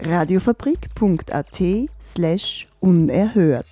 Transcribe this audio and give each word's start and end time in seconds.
Radiofabrik.at 0.00 1.60
slash 2.00 2.68
unerhört. 2.78 3.66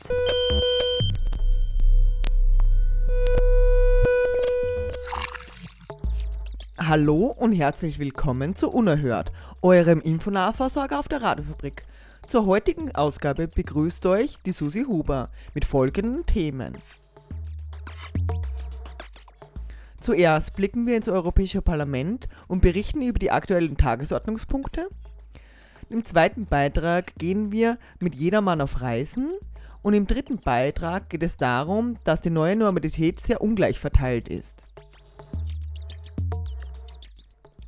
Hallo 6.78 7.26
und 7.38 7.52
herzlich 7.52 8.00
willkommen 8.00 8.56
zu 8.56 8.70
Unerhört, 8.70 9.30
eurem 9.62 10.00
Infonahversorger 10.00 10.98
auf 10.98 11.06
der 11.06 11.22
Radiofabrik. 11.22 11.84
Zur 12.26 12.46
heutigen 12.46 12.92
Ausgabe 12.92 13.46
begrüßt 13.46 14.04
euch 14.06 14.36
die 14.44 14.52
Susi 14.52 14.82
Huber 14.82 15.30
mit 15.54 15.64
folgenden 15.64 16.26
Themen. 16.26 16.72
Zuerst 20.00 20.56
blicken 20.56 20.88
wir 20.88 20.96
ins 20.96 21.08
Europäische 21.08 21.62
Parlament 21.62 22.28
und 22.48 22.62
berichten 22.62 23.02
über 23.02 23.20
die 23.20 23.30
aktuellen 23.30 23.76
Tagesordnungspunkte. 23.76 24.88
Im 25.88 26.04
zweiten 26.04 26.46
Beitrag 26.46 27.14
gehen 27.14 27.52
wir 27.52 27.78
mit 28.00 28.16
jedermann 28.16 28.60
auf 28.60 28.80
Reisen 28.80 29.30
und 29.82 29.94
im 29.94 30.08
dritten 30.08 30.38
Beitrag 30.38 31.08
geht 31.10 31.22
es 31.22 31.36
darum, 31.36 31.94
dass 32.02 32.20
die 32.20 32.30
neue 32.30 32.56
Normalität 32.56 33.20
sehr 33.20 33.40
ungleich 33.40 33.78
verteilt 33.78 34.28
ist. 34.28 34.56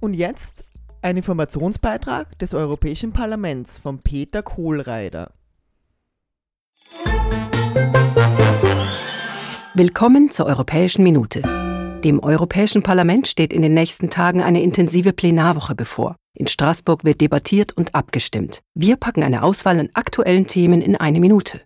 Und 0.01 0.15
jetzt 0.15 0.73
ein 1.01 1.17
Informationsbeitrag 1.17 2.37
des 2.41 2.55
Europäischen 2.55 3.13
Parlaments 3.13 3.79
von 3.79 4.01
Peter 4.01 4.43
Kohlreider. 4.43 5.31
Willkommen 9.75 10.33
zur 10.33 10.47
Europäischen 10.47 11.05
Minute. 11.05 11.43
Dem 12.03 12.19
Europäischen 12.21 12.83
Parlament 12.83 13.29
steht 13.29 13.53
in 13.53 13.63
den 13.63 13.75
nächsten 13.75 14.11
Tagen 14.11 14.43
eine 14.43 14.61
intensive 14.61 15.13
Plenarwoche 15.13 15.77
bevor. 15.77 16.17
In 16.39 16.47
Straßburg 16.47 17.03
wird 17.03 17.21
debattiert 17.21 17.77
und 17.77 17.97
abgestimmt. 17.97 18.63
Wir 18.73 18.95
packen 18.95 19.25
eine 19.25 19.43
Auswahl 19.43 19.81
an 19.81 19.89
aktuellen 19.95 20.47
Themen 20.47 20.81
in 20.81 20.95
eine 20.95 21.19
Minute. 21.19 21.63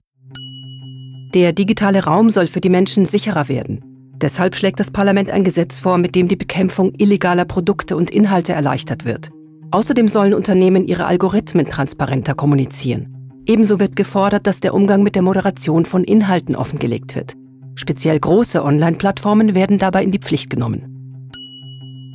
Der 1.35 1.53
digitale 1.53 2.05
Raum 2.05 2.31
soll 2.31 2.47
für 2.47 2.63
die 2.63 2.71
Menschen 2.71 3.05
sicherer 3.05 3.51
werden. 3.51 3.85
Deshalb 4.17 4.57
schlägt 4.57 4.81
das 4.81 4.91
Parlament 4.91 5.29
ein 5.29 5.45
Gesetz 5.45 5.79
vor, 5.79 5.99
mit 5.99 6.15
dem 6.15 6.27
die 6.27 6.37
Bekämpfung 6.37 6.95
illegaler 6.97 7.45
Produkte 7.45 7.99
und 7.99 8.11
Inhalte 8.11 8.55
erleichtert 8.55 9.05
wird. 9.05 9.29
Außerdem 9.73 10.09
sollen 10.09 10.33
Unternehmen 10.33 10.89
ihre 10.89 11.05
Algorithmen 11.05 11.67
transparenter 11.67 12.35
kommunizieren. 12.35 13.15
Ebenso 13.45 13.79
wird 13.79 13.95
gefordert, 13.95 14.47
dass 14.47 14.61
der 14.61 14.73
Umgang 14.73 15.03
mit 15.03 15.17
der 15.17 15.23
Moderation 15.23 15.85
von 15.85 16.03
Inhalten 16.03 16.57
offengelegt 16.57 17.15
wird. 17.15 17.35
Speziell 17.75 18.19
große 18.19 18.65
Online-Plattformen 18.65 19.55
werden 19.55 19.77
dabei 19.77 20.03
in 20.03 20.13
die 20.13 20.19
Pflicht 20.19 20.49
genommen. 20.49 20.92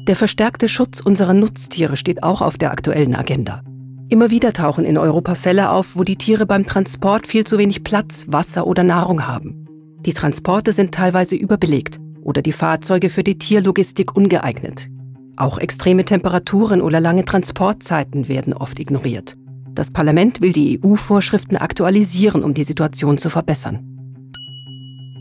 Der 0.08 0.16
verstärkte 0.16 0.69
Schutz 0.69 1.02
unserer 1.02 1.33
Nutztiere 1.33 1.97
steht 1.97 2.23
auch 2.23 2.41
auf 2.41 2.58
der 2.58 2.72
aktuellen 2.72 3.13
Agenda. 3.13 3.61
Immer 4.08 4.30
wieder 4.30 4.53
tauchen 4.53 4.86
in 4.86 4.97
Europa 4.97 5.36
Fälle 5.36 5.69
auf, 5.69 5.97
wo 5.97 6.05
die 6.05 6.16
Tiere 6.16 6.45
beim 6.45 6.66
Transport 6.66 7.27
viel 7.27 7.44
zu 7.44 7.58
wenig 7.58 7.83
Platz, 7.83 8.25
Wasser 8.30 8.67
oder 8.67 8.83
Nahrung 8.83 9.28
haben. 9.28 9.67
Die 10.05 10.13
Transporte 10.13 10.72
sind 10.72 10.94
teilweise 10.94 11.35
überbelegt 11.35 12.00
oder 12.22 12.41
die 12.41 12.53
Fahrzeuge 12.53 13.09
für 13.09 13.23
die 13.23 13.38
Tierlogistik 13.38 14.16
ungeeignet. 14.16 14.88
Auch 15.35 15.57
extreme 15.57 16.06
Temperaturen 16.06 16.81
oder 16.81 17.01
lange 17.01 17.25
Transportzeiten 17.25 18.29
werden 18.29 18.53
oft 18.53 18.79
ignoriert. 18.79 19.35
Das 19.74 19.91
Parlament 19.91 20.39
will 20.39 20.53
die 20.53 20.79
EU-Vorschriften 20.81 21.57
aktualisieren, 21.57 22.45
um 22.45 22.53
die 22.53 22.63
Situation 22.63 23.18
zu 23.18 23.29
verbessern. 23.29 23.79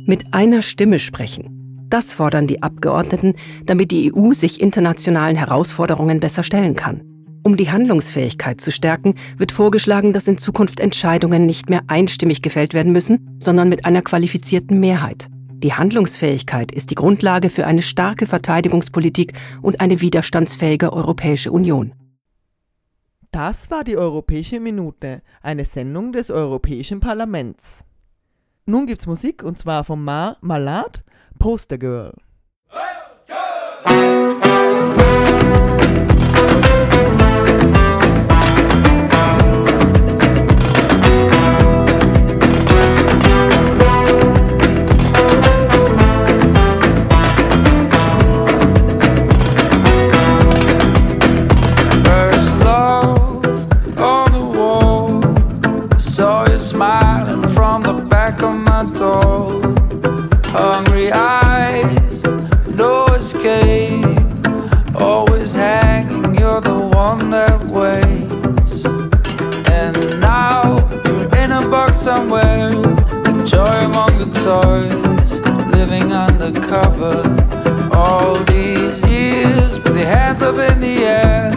Mit 0.06 0.32
einer 0.32 0.62
Stimme 0.62 1.00
sprechen. 1.00 1.55
Das 1.88 2.12
fordern 2.12 2.46
die 2.46 2.62
Abgeordneten, 2.62 3.34
damit 3.64 3.90
die 3.90 4.12
EU 4.14 4.32
sich 4.32 4.60
internationalen 4.60 5.36
Herausforderungen 5.36 6.20
besser 6.20 6.42
stellen 6.42 6.74
kann. 6.74 7.02
Um 7.44 7.56
die 7.56 7.70
Handlungsfähigkeit 7.70 8.60
zu 8.60 8.72
stärken, 8.72 9.14
wird 9.38 9.52
vorgeschlagen, 9.52 10.12
dass 10.12 10.26
in 10.26 10.36
Zukunft 10.36 10.80
Entscheidungen 10.80 11.46
nicht 11.46 11.70
mehr 11.70 11.82
einstimmig 11.86 12.42
gefällt 12.42 12.74
werden 12.74 12.90
müssen, 12.90 13.38
sondern 13.40 13.68
mit 13.68 13.84
einer 13.84 14.02
qualifizierten 14.02 14.80
Mehrheit. 14.80 15.28
Die 15.58 15.72
Handlungsfähigkeit 15.72 16.72
ist 16.72 16.90
die 16.90 16.96
Grundlage 16.96 17.48
für 17.48 17.64
eine 17.66 17.82
starke 17.82 18.26
Verteidigungspolitik 18.26 19.34
und 19.62 19.80
eine 19.80 20.00
widerstandsfähige 20.00 20.92
Europäische 20.92 21.52
Union. 21.52 21.92
Das 23.30 23.70
war 23.70 23.84
die 23.84 23.96
Europäische 23.96 24.58
Minute, 24.58 25.22
eine 25.40 25.64
Sendung 25.64 26.10
des 26.10 26.32
Europäischen 26.32 26.98
Parlaments. 26.98 27.85
Nun 28.68 28.86
gibt's 28.86 29.06
Musik 29.06 29.44
und 29.44 29.56
zwar 29.56 29.84
von 29.84 30.02
Mar 30.02 30.38
Malad, 30.40 31.04
Poster 31.38 31.78
Girl. 31.78 32.12
Among 74.46 75.70
living 75.70 76.12
undercover. 76.12 77.22
All 77.92 78.34
these 78.44 79.04
years, 79.06 79.78
with 79.80 79.96
your 79.96 80.06
hands 80.06 80.42
up 80.42 80.56
in 80.56 80.80
the 80.80 81.04
air, 81.04 81.50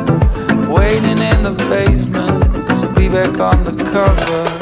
waiting 0.67 1.19
in 1.19 1.43
the 1.43 1.55
basement 1.69 2.43
to 2.79 2.91
be 2.95 3.07
back 3.07 3.39
on 3.39 3.63
the 3.63 3.83
cover. 3.91 4.58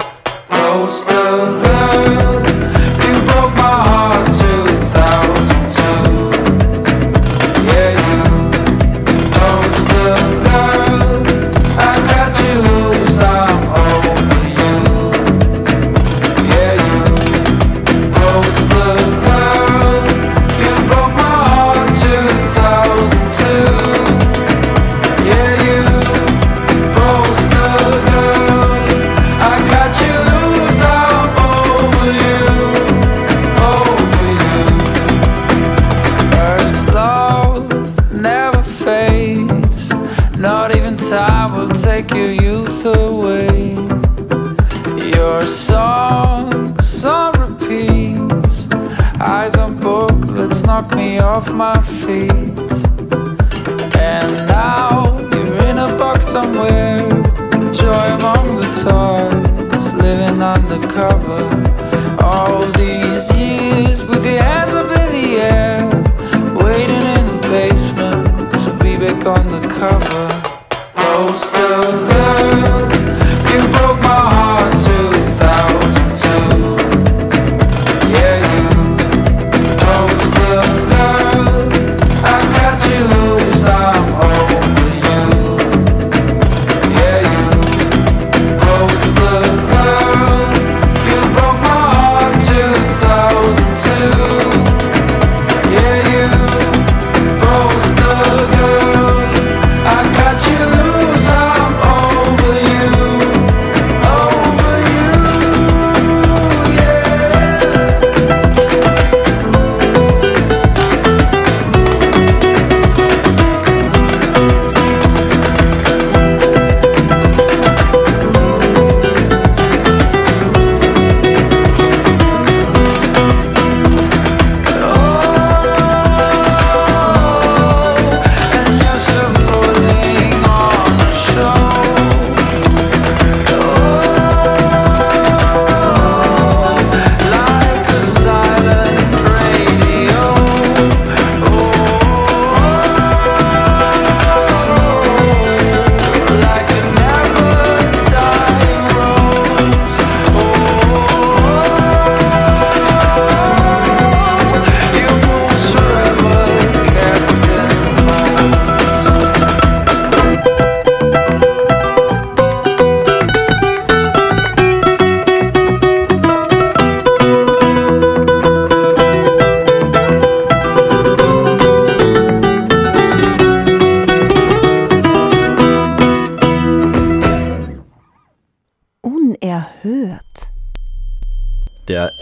Booklets 50.78 50.91
knock 50.91 50.96
me 50.96 51.20
off 51.20 51.52
my 51.52 51.82
feet. 51.82 52.29
And 53.96 54.47
now 54.47 55.20
you're 55.34 55.58
in 55.66 55.78
a 55.78 55.97
box 55.97 56.28
somewhere. 56.28 57.08
The 57.52 57.72
joy 57.74 58.16
among 58.18 58.58
the 58.58 58.68
toys, 58.84 59.94
living 59.94 60.41
undercover. 60.41 61.66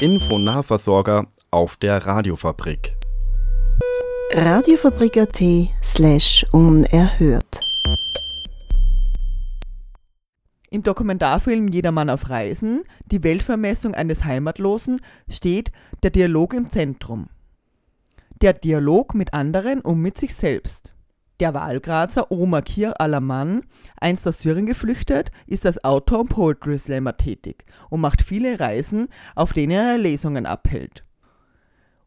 Infonahversorger 0.01 1.27
auf 1.51 1.77
der 1.77 2.05
Radiofabrik. 2.05 2.97
Radiofabrik.at 4.33 5.41
slash 5.81 6.45
unerhört. 6.51 7.61
Im 10.69 10.83
Dokumentarfilm 10.83 11.69
Jedermann 11.69 12.09
auf 12.09 12.29
Reisen, 12.29 12.83
die 13.05 13.23
Weltvermessung 13.23 13.95
eines 13.95 14.25
Heimatlosen, 14.25 14.99
steht 15.29 15.71
der 16.03 16.11
Dialog 16.11 16.53
im 16.53 16.69
Zentrum. 16.69 17.29
Der 18.41 18.51
Dialog 18.51 19.15
mit 19.15 19.33
anderen 19.33 19.79
und 19.79 20.01
mit 20.01 20.17
sich 20.17 20.35
selbst. 20.35 20.94
Der 21.41 21.53
Wahlgrazer 21.53 22.31
Omar 22.31 22.61
Kir 22.61 23.01
Alaman, 23.01 23.63
einst 23.99 24.25
aus 24.25 24.39
Syrien 24.39 24.65
geflüchtet, 24.65 25.31
ist 25.47 25.65
als 25.65 25.83
Autor 25.83 26.21
und 26.21 26.29
Poetry 26.29 26.79
Slammer 26.79 27.17
tätig 27.17 27.65
und 27.89 27.99
macht 27.99 28.21
viele 28.21 28.57
Reisen, 28.57 29.09
auf 29.35 29.51
denen 29.51 29.71
er 29.71 29.97
Lesungen 29.97 30.45
abhält. 30.45 31.03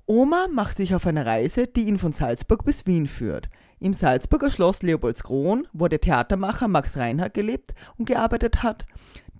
Omar 0.06 0.48
macht 0.48 0.78
sich 0.78 0.94
auf 0.94 1.06
eine 1.06 1.26
Reise, 1.26 1.66
die 1.66 1.88
ihn 1.88 1.98
von 1.98 2.12
Salzburg 2.12 2.64
bis 2.64 2.86
Wien 2.86 3.06
führt. 3.06 3.50
Im 3.80 3.92
Salzburger 3.92 4.50
Schloss 4.50 4.82
Leopoldskron, 4.82 5.68
wo 5.74 5.88
der 5.88 6.00
Theatermacher 6.00 6.66
Max 6.66 6.96
Reinhardt 6.96 7.34
gelebt 7.34 7.74
und 7.98 8.06
gearbeitet 8.06 8.62
hat, 8.62 8.86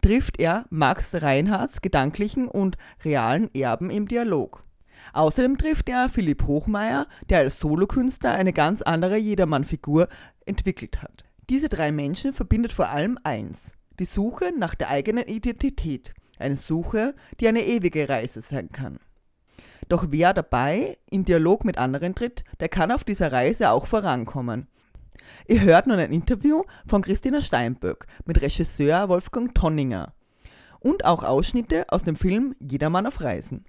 trifft 0.02 0.38
er 0.38 0.66
Max 0.68 1.14
Reinhardts 1.14 1.80
gedanklichen 1.80 2.46
und 2.46 2.76
realen 3.02 3.48
Erben 3.54 3.88
im 3.88 4.06
Dialog. 4.06 4.67
Außerdem 5.12 5.58
trifft 5.58 5.88
er 5.88 6.08
Philipp 6.08 6.46
Hochmeier, 6.46 7.06
der 7.28 7.40
als 7.40 7.60
Solokünstler 7.60 8.32
eine 8.32 8.52
ganz 8.52 8.82
andere 8.82 9.16
Jedermann-Figur 9.16 10.08
entwickelt 10.44 11.02
hat. 11.02 11.24
Diese 11.48 11.68
drei 11.68 11.92
Menschen 11.92 12.32
verbindet 12.32 12.72
vor 12.72 12.88
allem 12.88 13.18
eins: 13.24 13.72
die 13.98 14.04
Suche 14.04 14.52
nach 14.56 14.74
der 14.74 14.90
eigenen 14.90 15.24
Identität. 15.24 16.14
Eine 16.38 16.56
Suche, 16.56 17.14
die 17.40 17.48
eine 17.48 17.64
ewige 17.64 18.08
Reise 18.08 18.40
sein 18.40 18.70
kann. 18.70 19.00
Doch 19.88 20.06
wer 20.10 20.34
dabei 20.34 20.98
in 21.10 21.24
Dialog 21.24 21.64
mit 21.64 21.78
anderen 21.78 22.14
tritt, 22.14 22.44
der 22.60 22.68
kann 22.68 22.92
auf 22.92 23.04
dieser 23.04 23.32
Reise 23.32 23.70
auch 23.70 23.86
vorankommen. 23.86 24.68
Ihr 25.46 25.62
hört 25.62 25.86
nun 25.86 25.98
ein 25.98 26.12
Interview 26.12 26.62
von 26.86 27.02
Christina 27.02 27.42
Steinböck 27.42 28.06
mit 28.24 28.40
Regisseur 28.40 29.08
Wolfgang 29.08 29.54
Tonninger 29.54 30.12
und 30.80 31.04
auch 31.04 31.22
Ausschnitte 31.22 31.86
aus 31.88 32.04
dem 32.04 32.16
Film 32.16 32.54
Jedermann 32.60 33.06
auf 33.06 33.20
Reisen. 33.20 33.64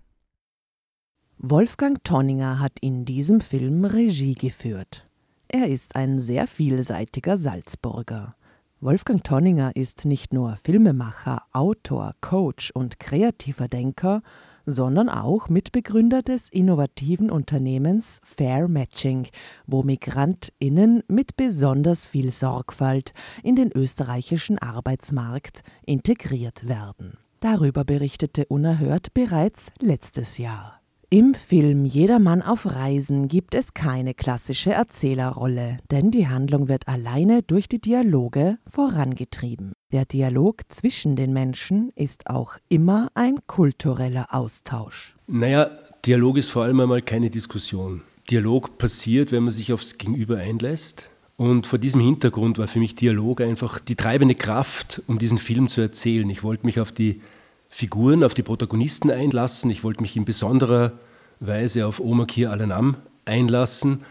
Wolfgang 1.41 2.03
Tonninger 2.03 2.59
hat 2.59 2.73
in 2.81 3.05
diesem 3.05 3.39
Film 3.39 3.85
Regie 3.85 4.33
geführt. 4.33 5.07
Er 5.47 5.69
ist 5.69 5.95
ein 5.95 6.19
sehr 6.19 6.47
vielseitiger 6.47 7.37
Salzburger. 7.37 8.35
Wolfgang 8.81 9.23
Tonninger 9.23 9.73
ist 9.73 10.03
nicht 10.03 10.33
nur 10.33 10.57
Filmemacher, 10.57 11.43
Autor, 11.53 12.13
Coach 12.19 12.71
und 12.71 12.99
kreativer 12.99 13.69
Denker, 13.69 14.21
sondern 14.65 15.07
auch 15.07 15.47
Mitbegründer 15.47 16.23
des 16.23 16.49
innovativen 16.49 17.31
Unternehmens 17.31 18.19
Fair 18.21 18.67
Matching, 18.67 19.25
wo 19.65 19.81
Migrantinnen 19.81 21.03
mit 21.07 21.37
besonders 21.37 22.05
viel 22.05 22.33
Sorgfalt 22.33 23.13
in 23.43 23.55
den 23.55 23.71
österreichischen 23.71 24.59
Arbeitsmarkt 24.59 25.61
integriert 25.85 26.67
werden. 26.67 27.17
Darüber 27.39 27.85
berichtete 27.85 28.45
Unerhört 28.47 29.13
bereits 29.13 29.71
letztes 29.79 30.37
Jahr. 30.37 30.78
Im 31.11 31.33
Film 31.33 31.85
Jedermann 31.85 32.43
auf 32.43 32.67
Reisen 32.67 33.27
gibt 33.27 33.55
es 33.55 33.73
keine 33.73 34.13
klassische 34.13 34.73
Erzählerrolle, 34.73 35.77
denn 35.89 36.11
die 36.11 36.27
Handlung 36.27 36.67
wird 36.67 36.87
alleine 36.87 37.41
durch 37.41 37.67
die 37.67 37.81
Dialoge 37.81 38.59
vorangetrieben. 38.71 39.73
Der 39.91 40.05
Dialog 40.05 40.61
zwischen 40.69 41.15
den 41.15 41.33
Menschen 41.33 41.91
ist 41.95 42.29
auch 42.29 42.57
immer 42.69 43.09
ein 43.15 43.39
kultureller 43.47 44.27
Austausch. 44.29 45.15
Naja, 45.25 45.71
Dialog 46.05 46.37
ist 46.37 46.51
vor 46.51 46.65
allem 46.65 46.79
einmal 46.79 47.01
keine 47.01 47.31
Diskussion. 47.31 48.01
Dialog 48.29 48.77
passiert, 48.77 49.31
wenn 49.31 49.45
man 49.45 49.51
sich 49.51 49.73
aufs 49.73 49.97
Gegenüber 49.97 50.37
einlässt. 50.37 51.09
Und 51.37 51.65
vor 51.65 51.79
diesem 51.79 52.01
Hintergrund 52.01 52.59
war 52.59 52.67
für 52.67 52.77
mich 52.77 52.93
Dialog 52.93 53.41
einfach 53.41 53.79
die 53.79 53.95
treibende 53.95 54.35
Kraft, 54.35 55.01
um 55.07 55.17
diesen 55.17 55.39
Film 55.39 55.69
zu 55.69 55.81
erzählen. 55.81 56.29
Ich 56.29 56.43
wollte 56.43 56.67
mich 56.67 56.79
auf 56.79 56.91
die 56.91 57.19
Figuren, 57.69 58.23
auf 58.23 58.33
die 58.33 58.43
Protagonisten 58.43 59.11
einlassen. 59.11 59.71
Ich 59.71 59.83
wollte 59.83 60.01
mich 60.01 60.17
in 60.17 60.25
besonderer 60.25 60.93
Weise 61.39 61.85
auf 61.85 61.99
Omar 61.99 62.27
Kir 62.27 62.51
Alanam 62.51 62.97
einlassen. 63.25 64.03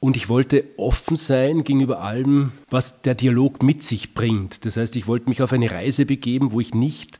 Und 0.00 0.16
ich 0.16 0.28
wollte 0.28 0.64
offen 0.76 1.16
sein 1.16 1.62
gegenüber 1.62 2.00
allem, 2.02 2.52
was 2.68 3.02
der 3.02 3.14
Dialog 3.14 3.62
mit 3.62 3.82
sich 3.82 4.14
bringt. 4.14 4.64
Das 4.64 4.76
heißt, 4.76 4.96
ich 4.96 5.06
wollte 5.06 5.28
mich 5.28 5.40
auf 5.40 5.52
eine 5.52 5.70
Reise 5.70 6.04
begeben, 6.04 6.52
wo 6.52 6.60
ich 6.60 6.74
nicht 6.74 7.18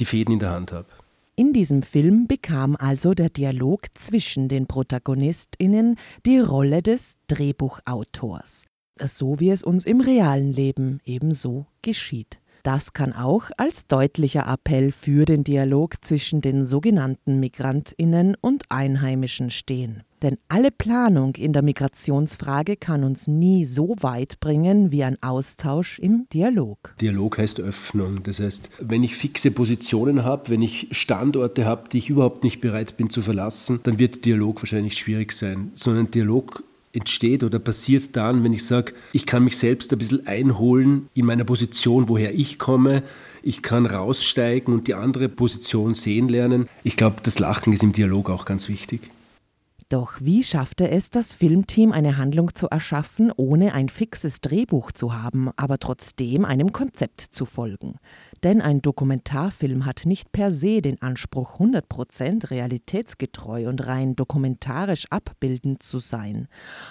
die 0.00 0.04
Fäden 0.04 0.34
in 0.34 0.40
der 0.40 0.50
Hand 0.50 0.72
habe. 0.72 0.88
In 1.36 1.54
diesem 1.54 1.82
Film 1.82 2.26
bekam 2.26 2.76
also 2.76 3.14
der 3.14 3.30
Dialog 3.30 3.86
zwischen 3.94 4.48
den 4.48 4.66
Protagonistinnen 4.66 5.96
die 6.26 6.38
Rolle 6.38 6.82
des 6.82 7.16
Drehbuchautors, 7.28 8.66
so 9.02 9.40
wie 9.40 9.50
es 9.50 9.62
uns 9.62 9.86
im 9.86 10.02
realen 10.02 10.52
Leben 10.52 11.00
ebenso 11.06 11.66
geschieht. 11.80 12.39
Das 12.62 12.92
kann 12.92 13.12
auch 13.12 13.50
als 13.56 13.86
deutlicher 13.86 14.46
Appell 14.46 14.92
für 14.92 15.24
den 15.24 15.44
Dialog 15.44 15.94
zwischen 16.02 16.40
den 16.40 16.66
sogenannten 16.66 17.40
Migrantinnen 17.40 18.36
und 18.40 18.64
Einheimischen 18.68 19.50
stehen. 19.50 20.02
Denn 20.22 20.36
alle 20.48 20.70
Planung 20.70 21.34
in 21.36 21.54
der 21.54 21.62
Migrationsfrage 21.62 22.76
kann 22.76 23.04
uns 23.04 23.26
nie 23.26 23.64
so 23.64 23.94
weit 24.00 24.38
bringen 24.40 24.92
wie 24.92 25.02
ein 25.02 25.16
Austausch 25.22 25.98
im 25.98 26.26
Dialog. 26.30 26.94
Dialog 27.00 27.38
heißt 27.38 27.60
Öffnung. 27.60 28.22
Das 28.22 28.38
heißt, 28.38 28.70
wenn 28.80 29.02
ich 29.02 29.16
fixe 29.16 29.50
Positionen 29.50 30.22
habe, 30.22 30.50
wenn 30.50 30.60
ich 30.60 30.88
Standorte 30.90 31.64
habe, 31.64 31.88
die 31.88 31.98
ich 31.98 32.10
überhaupt 32.10 32.44
nicht 32.44 32.60
bereit 32.60 32.98
bin 32.98 33.08
zu 33.08 33.22
verlassen, 33.22 33.80
dann 33.82 33.98
wird 33.98 34.26
Dialog 34.26 34.62
wahrscheinlich 34.62 34.98
schwierig 34.98 35.32
sein. 35.32 35.70
Sondern 35.74 36.10
Dialog 36.10 36.64
entsteht 36.92 37.44
oder 37.44 37.58
passiert 37.58 38.16
dann, 38.16 38.42
wenn 38.42 38.52
ich 38.52 38.64
sage, 38.64 38.94
ich 39.12 39.26
kann 39.26 39.44
mich 39.44 39.56
selbst 39.56 39.92
ein 39.92 39.98
bisschen 39.98 40.26
einholen 40.26 41.08
in 41.14 41.26
meiner 41.26 41.44
Position, 41.44 42.08
woher 42.08 42.34
ich 42.34 42.58
komme. 42.58 43.02
Ich 43.42 43.62
kann 43.62 43.86
raussteigen 43.86 44.74
und 44.74 44.88
die 44.88 44.94
andere 44.94 45.28
Position 45.28 45.94
sehen 45.94 46.28
lernen. 46.28 46.68
Ich 46.82 46.96
glaube, 46.96 47.16
das 47.22 47.38
Lachen 47.38 47.72
ist 47.72 47.82
im 47.82 47.92
Dialog 47.92 48.28
auch 48.28 48.44
ganz 48.44 48.68
wichtig. 48.68 49.02
Doch 49.90 50.20
wie 50.20 50.44
schaffte 50.44 50.88
es 50.88 51.10
das 51.10 51.32
Filmteam, 51.32 51.90
eine 51.90 52.16
Handlung 52.16 52.54
zu 52.54 52.68
erschaffen, 52.68 53.32
ohne 53.36 53.74
ein 53.74 53.88
fixes 53.88 54.40
Drehbuch 54.40 54.92
zu 54.92 55.14
haben, 55.14 55.50
aber 55.56 55.78
trotzdem 55.78 56.44
einem 56.44 56.72
Konzept 56.72 57.20
zu 57.20 57.44
folgen? 57.44 57.96
Denn 58.44 58.60
ein 58.60 58.82
Dokumentarfilm 58.82 59.86
hat 59.86 60.02
nicht 60.06 60.30
per 60.30 60.52
se 60.52 60.80
den 60.80 61.02
Anspruch, 61.02 61.58
100% 61.58 62.52
realitätsgetreu 62.52 63.68
und 63.68 63.84
rein 63.84 64.14
dokumentarisch 64.14 65.06
abbildend 65.10 65.82
zu 65.82 65.98
sein. 65.98 66.46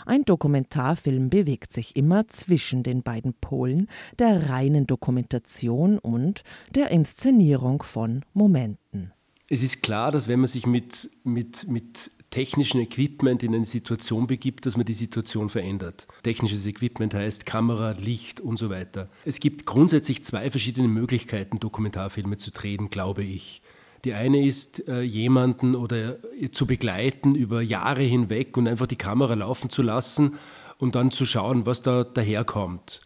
Ein 0.05 0.25
Dokumentarfilm 0.25 1.29
bewegt 1.29 1.71
sich 1.71 1.95
immer 1.95 2.27
zwischen 2.27 2.83
den 2.83 3.01
beiden 3.01 3.33
Polen 3.33 3.87
der 4.19 4.49
reinen 4.49 4.87
Dokumentation 4.87 5.99
und 5.99 6.43
der 6.75 6.91
Inszenierung 6.91 7.81
von 7.81 8.25
Momenten. 8.33 9.13
Es 9.49 9.63
ist 9.63 9.81
klar, 9.81 10.11
dass 10.11 10.27
wenn 10.27 10.41
man 10.41 10.47
sich 10.47 10.65
mit, 10.65 11.09
mit, 11.23 11.65
mit 11.69 12.11
technischen 12.29 12.79
Equipment 12.79 13.43
in 13.43 13.55
eine 13.55 13.65
Situation 13.65 14.27
begibt, 14.27 14.65
dass 14.65 14.77
man 14.77 14.85
die 14.85 14.93
Situation 14.93 15.49
verändert. 15.49 16.07
Technisches 16.23 16.65
Equipment 16.65 17.13
heißt 17.13 17.45
Kamera, 17.45 17.91
Licht 17.91 18.39
und 18.39 18.57
so 18.57 18.69
weiter. 18.69 19.09
Es 19.25 19.39
gibt 19.39 19.65
grundsätzlich 19.65 20.23
zwei 20.23 20.51
verschiedene 20.51 20.87
Möglichkeiten, 20.87 21.59
Dokumentarfilme 21.59 22.37
zu 22.37 22.51
drehen, 22.51 22.89
glaube 22.89 23.23
ich. 23.23 23.61
Die 24.05 24.13
eine 24.13 24.45
ist, 24.45 24.87
äh, 24.87 25.01
jemanden 25.01 25.75
oder 25.75 26.17
äh, 26.39 26.51
zu 26.51 26.65
begleiten 26.65 27.35
über 27.35 27.61
Jahre 27.61 28.03
hinweg 28.03 28.55
und 28.55 28.67
einfach 28.67 28.87
die 28.87 28.95
Kamera 28.95 29.33
laufen 29.33 29.69
zu 29.69 29.81
lassen 29.81 30.37
und 30.77 30.95
dann 30.95 31.11
zu 31.11 31.25
schauen, 31.25 31.65
was 31.65 31.81
da 31.81 32.03
daherkommt. 32.03 33.01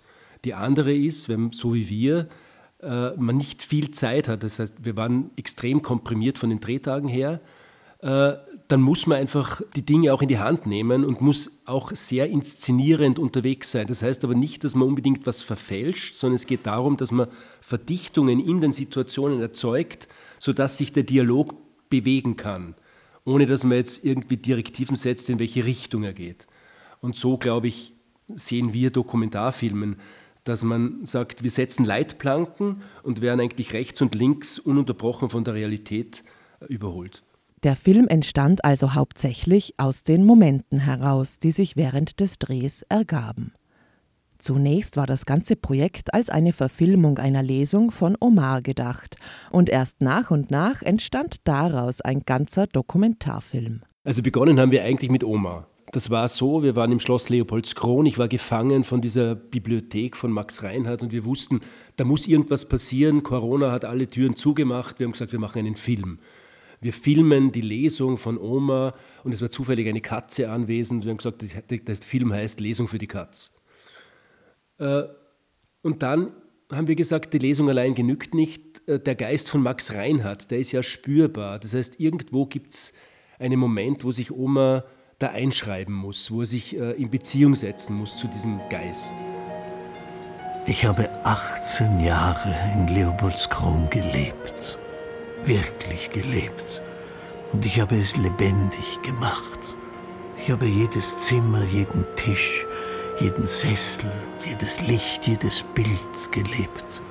Die 0.45 0.53
andere 0.53 0.93
ist, 0.93 1.29
wenn 1.29 1.51
so 1.51 1.73
wie 1.73 1.89
wir, 1.89 2.27
äh, 2.81 3.11
man 3.17 3.37
nicht 3.37 3.63
viel 3.63 3.91
Zeit 3.91 4.27
hat. 4.27 4.43
Das 4.43 4.59
heißt, 4.59 4.85
wir 4.85 4.95
waren 4.95 5.31
extrem 5.35 5.81
komprimiert 5.81 6.37
von 6.37 6.49
den 6.49 6.59
Drehtagen 6.59 7.09
her 7.09 7.39
dann 8.67 8.81
muss 8.81 9.07
man 9.07 9.17
einfach 9.17 9.61
die 9.75 9.85
Dinge 9.85 10.13
auch 10.13 10.21
in 10.21 10.29
die 10.29 10.39
Hand 10.39 10.65
nehmen 10.65 11.03
und 11.03 11.21
muss 11.21 11.63
auch 11.65 11.91
sehr 11.91 12.29
inszenierend 12.29 13.19
unterwegs 13.19 13.71
sein. 13.71 13.87
Das 13.87 14.01
heißt 14.01 14.23
aber 14.23 14.35
nicht, 14.35 14.63
dass 14.63 14.75
man 14.75 14.87
unbedingt 14.87 15.25
was 15.25 15.41
verfälscht, 15.41 16.15
sondern 16.15 16.35
es 16.35 16.47
geht 16.47 16.65
darum, 16.65 16.97
dass 16.97 17.11
man 17.11 17.27
Verdichtungen 17.61 18.39
in 18.39 18.61
den 18.61 18.73
Situationen 18.73 19.41
erzeugt, 19.41 20.07
sodass 20.39 20.77
sich 20.77 20.93
der 20.93 21.03
Dialog 21.03 21.55
bewegen 21.89 22.37
kann, 22.37 22.75
ohne 23.25 23.45
dass 23.45 23.63
man 23.63 23.77
jetzt 23.77 24.05
irgendwie 24.05 24.37
Direktiven 24.37 24.95
setzt, 24.95 25.29
in 25.29 25.39
welche 25.39 25.65
Richtung 25.65 26.03
er 26.03 26.13
geht. 26.13 26.47
Und 27.01 27.15
so, 27.15 27.37
glaube 27.37 27.67
ich, 27.67 27.93
sehen 28.33 28.73
wir 28.73 28.91
Dokumentarfilmen, 28.91 29.97
dass 30.45 30.63
man 30.63 31.05
sagt, 31.05 31.43
wir 31.43 31.51
setzen 31.51 31.85
Leitplanken 31.85 32.81
und 33.03 33.21
werden 33.21 33.41
eigentlich 33.41 33.73
rechts 33.73 34.01
und 34.01 34.15
links 34.15 34.59
ununterbrochen 34.59 35.29
von 35.29 35.43
der 35.43 35.53
Realität 35.53 36.23
überholt. 36.67 37.23
Der 37.63 37.77
Film 37.77 38.09
entstand 38.09 38.65
also 38.65 38.93
hauptsächlich 38.93 39.75
aus 39.77 40.03
den 40.03 40.25
Momenten 40.25 40.79
heraus, 40.79 41.39
die 41.39 41.51
sich 41.51 41.77
während 41.77 42.19
des 42.19 42.37
Drehs 42.37 42.81
ergaben. 42.89 43.53
Zunächst 44.37 44.97
war 44.97 45.07
das 45.07 45.25
ganze 45.25 45.55
Projekt 45.55 46.13
als 46.13 46.29
eine 46.29 46.51
Verfilmung 46.51 47.19
einer 47.19 47.41
Lesung 47.41 47.91
von 47.91 48.17
Omar 48.19 48.61
gedacht 48.61 49.15
und 49.49 49.69
erst 49.69 50.01
nach 50.01 50.31
und 50.31 50.51
nach 50.51 50.81
entstand 50.81 51.37
daraus 51.45 52.01
ein 52.01 52.19
ganzer 52.25 52.67
Dokumentarfilm. 52.67 53.83
Also 54.03 54.21
begonnen 54.21 54.59
haben 54.59 54.71
wir 54.71 54.83
eigentlich 54.83 55.09
mit 55.09 55.23
Omar. 55.23 55.67
Das 55.93 56.09
war 56.09 56.27
so, 56.27 56.63
wir 56.63 56.75
waren 56.75 56.91
im 56.91 56.99
Schloss 56.99 57.29
Leopoldskron, 57.29 58.05
ich 58.05 58.17
war 58.17 58.27
gefangen 58.27 58.83
von 58.83 58.99
dieser 58.99 59.35
Bibliothek 59.35 60.17
von 60.17 60.31
Max 60.31 60.63
Reinhardt 60.63 61.03
und 61.03 61.13
wir 61.13 61.23
wussten, 61.23 61.61
da 61.95 62.03
muss 62.03 62.27
irgendwas 62.27 62.67
passieren. 62.67 63.23
Corona 63.23 63.71
hat 63.71 63.85
alle 63.85 64.07
Türen 64.07 64.35
zugemacht. 64.35 64.99
Wir 64.99 65.05
haben 65.05 65.13
gesagt, 65.13 65.31
wir 65.31 65.39
machen 65.39 65.59
einen 65.59 65.77
Film. 65.77 66.19
Wir 66.83 66.93
filmen 66.93 67.53
die 67.53 67.61
Lesung 67.61 68.17
von 68.17 68.37
Oma 68.37 68.93
und 69.23 69.31
es 69.31 69.41
war 69.41 69.49
zufällig 69.49 69.87
eine 69.87 70.01
Katze 70.01 70.51
anwesend. 70.51 71.05
Wir 71.05 71.11
haben 71.11 71.17
gesagt, 71.17 71.41
der 71.41 71.95
Film 71.95 72.33
heißt 72.33 72.59
Lesung 72.59 72.89
für 72.89 72.97
die 72.97 73.07
Katz. 73.07 73.61
Äh, 74.79 75.03
und 75.81 76.03
dann 76.03 76.33
haben 76.69 76.89
wir 76.89 76.95
gesagt, 76.95 77.33
die 77.33 77.39
Lesung 77.39 77.69
allein 77.69 77.95
genügt 77.95 78.33
nicht. 78.33 78.87
Äh, 78.87 78.99
der 78.99 79.15
Geist 79.15 79.49
von 79.49 79.61
Max 79.61 79.93
Reinhardt, 79.93 80.51
der 80.51 80.59
ist 80.59 80.73
ja 80.73 80.83
spürbar. 80.83 81.57
Das 81.57 81.73
heißt, 81.73 82.01
irgendwo 82.01 82.45
gibt 82.45 82.73
es 82.73 82.93
einen 83.39 83.59
Moment, 83.59 84.03
wo 84.03 84.11
sich 84.11 84.31
Oma 84.31 84.83
da 85.19 85.29
einschreiben 85.29 85.95
muss, 85.95 86.31
wo 86.31 86.41
er 86.41 86.47
sich 86.47 86.77
äh, 86.77 86.91
in 86.91 87.09
Beziehung 87.09 87.55
setzen 87.55 87.95
muss 87.95 88.17
zu 88.17 88.27
diesem 88.27 88.59
Geist. 88.69 89.15
Ich 90.65 90.85
habe 90.85 91.09
18 91.23 92.01
Jahre 92.01 92.53
in 92.73 92.87
Leopoldskron 92.87 93.89
gelebt. 93.89 94.77
Wirklich 95.45 96.09
gelebt. 96.11 96.81
Und 97.51 97.65
ich 97.65 97.79
habe 97.79 97.95
es 97.95 98.15
lebendig 98.17 99.01
gemacht. 99.01 99.59
Ich 100.37 100.49
habe 100.51 100.65
jedes 100.65 101.17
Zimmer, 101.19 101.63
jeden 101.71 102.05
Tisch, 102.15 102.65
jeden 103.19 103.47
Sessel, 103.47 104.11
jedes 104.45 104.81
Licht, 104.87 105.27
jedes 105.27 105.63
Bild 105.75 106.31
gelebt. 106.31 107.01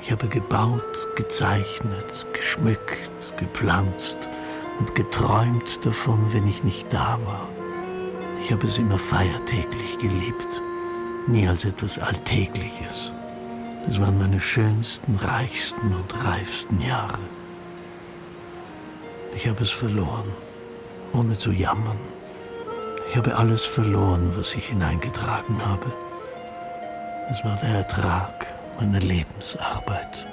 Ich 0.00 0.12
habe 0.12 0.28
gebaut, 0.28 0.82
gezeichnet, 1.16 2.26
geschmückt, 2.32 3.10
gepflanzt, 3.36 4.28
und 4.78 4.94
geträumt 4.94 5.84
davon, 5.84 6.32
wenn 6.32 6.46
ich 6.46 6.64
nicht 6.64 6.92
da 6.92 7.18
war. 7.24 7.48
Ich 8.40 8.52
habe 8.52 8.66
es 8.66 8.78
immer 8.78 8.98
feiertäglich 8.98 9.98
geliebt, 9.98 10.62
nie 11.26 11.46
als 11.48 11.64
etwas 11.64 11.98
Alltägliches. 11.98 13.12
Das 13.84 14.00
waren 14.00 14.18
meine 14.18 14.40
schönsten, 14.40 15.16
reichsten 15.16 15.94
und 15.94 16.24
reifsten 16.24 16.80
Jahre. 16.80 17.18
Ich 19.34 19.46
habe 19.46 19.62
es 19.62 19.70
verloren, 19.70 20.32
ohne 21.12 21.36
zu 21.36 21.52
jammern. 21.52 21.98
Ich 23.08 23.16
habe 23.16 23.36
alles 23.36 23.64
verloren, 23.64 24.32
was 24.36 24.54
ich 24.54 24.66
hineingetragen 24.66 25.64
habe. 25.64 25.86
Es 27.30 27.44
war 27.44 27.56
der 27.56 27.70
Ertrag 27.70 28.46
meiner 28.78 29.00
Lebensarbeit. 29.00 30.26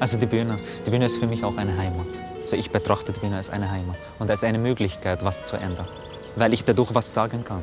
Also 0.00 0.16
die 0.16 0.26
Bühne, 0.26 0.58
die 0.86 0.90
Bühne 0.90 1.04
ist 1.04 1.18
für 1.18 1.26
mich 1.26 1.44
auch 1.44 1.56
eine 1.58 1.76
Heimat. 1.76 2.06
Also 2.40 2.56
ich 2.56 2.70
betrachte 2.70 3.12
die 3.12 3.20
Bühne 3.20 3.36
als 3.36 3.50
eine 3.50 3.70
Heimat 3.70 3.96
und 4.18 4.30
als 4.30 4.42
eine 4.44 4.58
Möglichkeit, 4.58 5.24
was 5.24 5.44
zu 5.44 5.56
ändern, 5.56 5.86
weil 6.36 6.54
ich 6.54 6.64
dadurch 6.64 6.94
was 6.94 7.12
sagen 7.12 7.44
kann. 7.44 7.62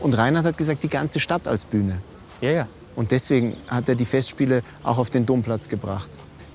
Und 0.00 0.18
Reinhard 0.18 0.44
hat 0.44 0.58
gesagt, 0.58 0.82
die 0.82 0.88
ganze 0.88 1.20
Stadt 1.20 1.46
als 1.46 1.64
Bühne. 1.64 2.02
Ja, 2.40 2.50
ja. 2.50 2.68
Und 2.96 3.10
deswegen 3.10 3.56
hat 3.68 3.88
er 3.88 3.94
die 3.94 4.06
Festspiele 4.06 4.62
auch 4.82 4.98
auf 4.98 5.10
den 5.10 5.26
Domplatz 5.26 5.68
gebracht. 5.68 6.10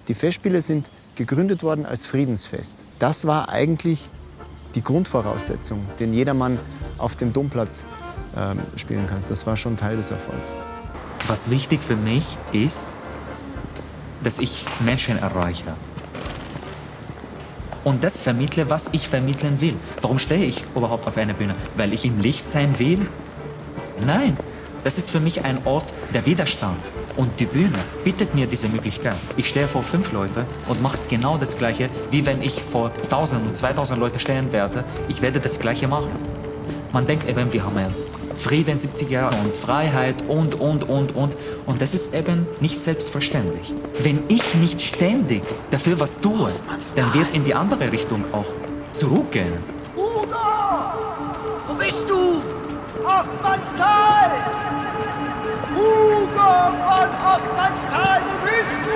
Die 0.08 0.16
Festspiele 0.16 0.62
sind 0.62 0.90
gegründet 1.16 1.62
worden 1.62 1.86
als 1.86 2.08
Friedensfest. 2.08 2.86
Das 3.00 3.26
war 3.26 3.50
eigentlich 3.50 4.10
die 4.74 4.84
Grundvoraussetzung, 4.84 5.86
den 6.00 6.14
jedermann 6.14 6.60
auf 6.98 7.16
dem 7.16 7.32
Domplatz 7.32 7.86
ähm, 8.36 8.60
spielen 8.76 9.08
kann. 9.08 9.20
Das 9.28 9.46
war 9.46 9.56
schon 9.56 9.78
Teil 9.78 9.98
des 9.98 10.10
Erfolgs. 10.10 10.50
Was 11.28 11.50
wichtig 11.50 11.82
für 11.84 11.96
mich 11.96 12.26
ist, 12.52 12.82
dass 14.24 14.40
ich 14.40 14.66
Menschen 14.80 15.18
erreiche. 15.18 15.76
Und 17.84 18.04
das 18.04 18.22
vermittle, 18.22 18.70
was 18.70 18.90
ich 18.92 19.08
vermitteln 19.08 19.60
will. 19.60 19.76
Warum 20.02 20.20
stehe 20.20 20.46
ich 20.46 20.64
überhaupt 20.76 21.08
auf 21.08 21.18
einer 21.18 21.34
Bühne? 21.34 21.56
Weil 21.78 21.94
ich 21.94 22.06
im 22.06 22.20
Licht 22.20 22.48
sein 22.48 22.78
will? 22.78 23.08
Nein, 24.06 24.38
das 24.84 24.98
ist 24.98 25.12
für 25.12 25.20
mich 25.20 25.44
ein 25.44 25.60
Ort 25.66 25.86
der 26.14 26.26
Widerstand. 26.26 26.80
Und 27.18 27.40
die 27.40 27.46
Bühne 27.46 27.78
bietet 28.04 28.34
mir 28.34 28.48
diese 28.48 28.68
Möglichkeit. 28.68 29.18
Ich 29.38 29.50
stehe 29.50 29.68
vor 29.68 29.84
fünf 29.84 30.12
Leuten 30.12 30.46
und 30.68 30.82
mache 30.82 30.98
genau 31.10 31.38
das 31.38 31.58
Gleiche, 31.58 31.90
wie 32.10 32.26
wenn 32.26 32.42
ich 32.42 32.62
vor 32.62 32.92
tausend 33.10 33.46
und 33.46 33.58
zweitausend 33.58 34.00
Leuten 34.00 34.20
stehen 34.20 34.52
werde. 34.52 34.84
Ich 35.08 35.22
werde 35.22 35.40
das 35.40 35.60
Gleiche 35.60 35.88
machen. 35.88 36.12
Man 36.94 37.06
denkt 37.06 37.30
eben, 37.30 37.52
wir 37.54 37.64
haben 37.64 37.78
ja 37.78 37.90
Frieden 38.38 38.80
70 38.80 39.10
Jahre 39.10 39.36
und 39.40 39.56
Freiheit 39.56 40.16
und, 40.28 40.56
und, 40.56 40.90
und, 40.90 41.16
und. 41.16 41.36
Und 41.66 41.82
das 41.82 41.94
ist 41.94 42.14
eben 42.14 42.48
nicht 42.60 42.82
selbstverständlich. 42.82 43.72
Wenn 44.00 44.24
ich 44.30 44.56
nicht 44.56 44.82
ständig 44.82 45.44
dafür 45.70 46.00
was 46.00 46.20
tue, 46.20 46.52
dann 46.96 47.14
wird 47.14 47.28
in 47.34 47.44
die 47.44 47.54
andere 47.54 47.92
Richtung 47.92 48.24
auch 48.32 48.46
zurückgehen. 48.94 49.54
Hugo! 49.96 50.38
Wo 51.68 51.76
bist 51.76 52.10
du? 52.10 52.42
Hoffmannsthal! 53.06 54.71
Von 56.52 57.10
Hoffmannsthal, 57.24 58.22
wo 58.22 58.36
bist 58.46 58.80
du? 58.86 58.92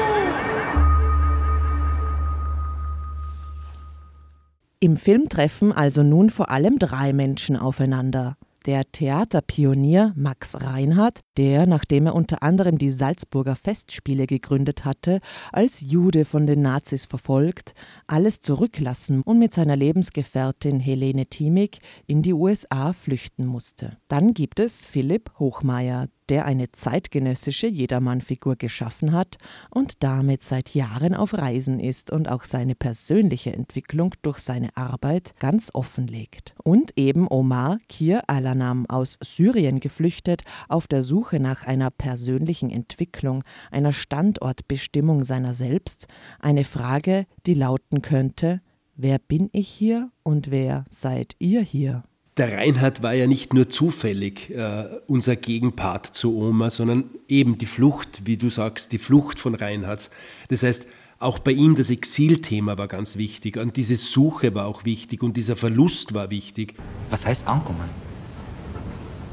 Im 4.79 4.97
Film 4.97 5.29
treffen 5.29 5.71
also 5.71 6.03
nun 6.03 6.29
vor 6.29 6.49
allem 6.51 6.79
drei 6.79 7.13
Menschen 7.13 7.55
aufeinander 7.55 8.35
der 8.65 8.91
Theaterpionier 8.91 10.13
Max 10.15 10.55
Reinhardt, 10.59 11.21
der, 11.37 11.67
nachdem 11.67 12.07
er 12.07 12.15
unter 12.15 12.41
anderem 12.41 12.77
die 12.77 12.89
Salzburger 12.89 13.55
Festspiele 13.55 14.25
gegründet 14.25 14.85
hatte, 14.85 15.19
als 15.51 15.81
Jude 15.81 16.25
von 16.25 16.47
den 16.47 16.61
Nazis 16.61 17.05
verfolgt, 17.05 17.73
alles 18.07 18.39
zurücklassen 18.39 19.21
und 19.21 19.39
mit 19.39 19.53
seiner 19.53 19.75
Lebensgefährtin 19.75 20.79
Helene 20.79 21.27
Thiemig 21.27 21.79
in 22.07 22.21
die 22.21 22.33
USA 22.33 22.93
flüchten 22.93 23.45
musste. 23.45 23.97
Dann 24.07 24.33
gibt 24.33 24.59
es 24.59 24.85
Philipp 24.85 25.31
Hochmeier, 25.37 26.07
der 26.29 26.45
eine 26.45 26.71
zeitgenössische 26.71 27.67
Jedermann-Figur 27.67 28.55
geschaffen 28.55 29.11
hat 29.11 29.37
und 29.69 30.03
damit 30.03 30.43
seit 30.43 30.73
Jahren 30.73 31.13
auf 31.13 31.33
Reisen 31.33 31.79
ist 31.79 32.11
und 32.11 32.29
auch 32.29 32.43
seine 32.43 32.75
persönliche 32.75 33.53
Entwicklung 33.53 34.13
durch 34.21 34.39
seine 34.39 34.75
Arbeit 34.75 35.33
ganz 35.39 35.71
offenlegt. 35.73 36.55
Und 36.63 36.91
eben 36.95 37.27
Omar 37.29 37.77
Kir 37.89 38.23
Alanam 38.27 38.85
aus 38.87 39.17
Syrien 39.21 39.79
geflüchtet, 39.79 40.43
auf 40.69 40.87
der 40.87 41.03
Suche 41.03 41.39
nach 41.39 41.63
einer 41.63 41.91
persönlichen 41.91 42.69
Entwicklung, 42.69 43.43
einer 43.71 43.93
Standortbestimmung 43.93 45.23
seiner 45.23 45.53
selbst, 45.53 46.07
eine 46.39 46.63
Frage, 46.63 47.25
die 47.45 47.53
lauten 47.53 48.01
könnte, 48.01 48.61
wer 48.95 49.19
bin 49.19 49.49
ich 49.51 49.67
hier 49.67 50.11
und 50.23 50.51
wer 50.51 50.85
seid 50.89 51.35
ihr 51.39 51.61
hier? 51.61 52.03
Der 52.37 52.57
Reinhard 52.57 53.01
war 53.01 53.13
ja 53.13 53.27
nicht 53.27 53.53
nur 53.53 53.69
zufällig 53.69 54.49
äh, 54.49 54.85
unser 55.07 55.37
Gegenpart 55.37 56.05
zu 56.05 56.37
Oma, 56.37 56.69
sondern 56.69 57.05
eben 57.29 57.57
die 57.57 57.65
Flucht, 57.65 58.23
wie 58.25 58.35
du 58.35 58.49
sagst, 58.49 58.91
die 58.91 58.97
Flucht 58.97 59.39
von 59.39 59.55
Reinhard. 59.55 60.09
Das 60.49 60.63
heißt, 60.63 60.87
auch 61.17 61.39
bei 61.39 61.51
ihm 61.51 61.75
das 61.75 61.89
Exilthema 61.89 62.77
war 62.77 62.89
ganz 62.89 63.15
wichtig 63.15 63.55
und 63.55 63.77
diese 63.77 63.95
Suche 63.95 64.53
war 64.53 64.65
auch 64.65 64.83
wichtig 64.83 65.23
und 65.23 65.37
dieser 65.37 65.55
Verlust 65.55 66.13
war 66.13 66.29
wichtig. 66.29 66.75
Was 67.09 67.25
heißt 67.25 67.47
ankommen? 67.47 67.89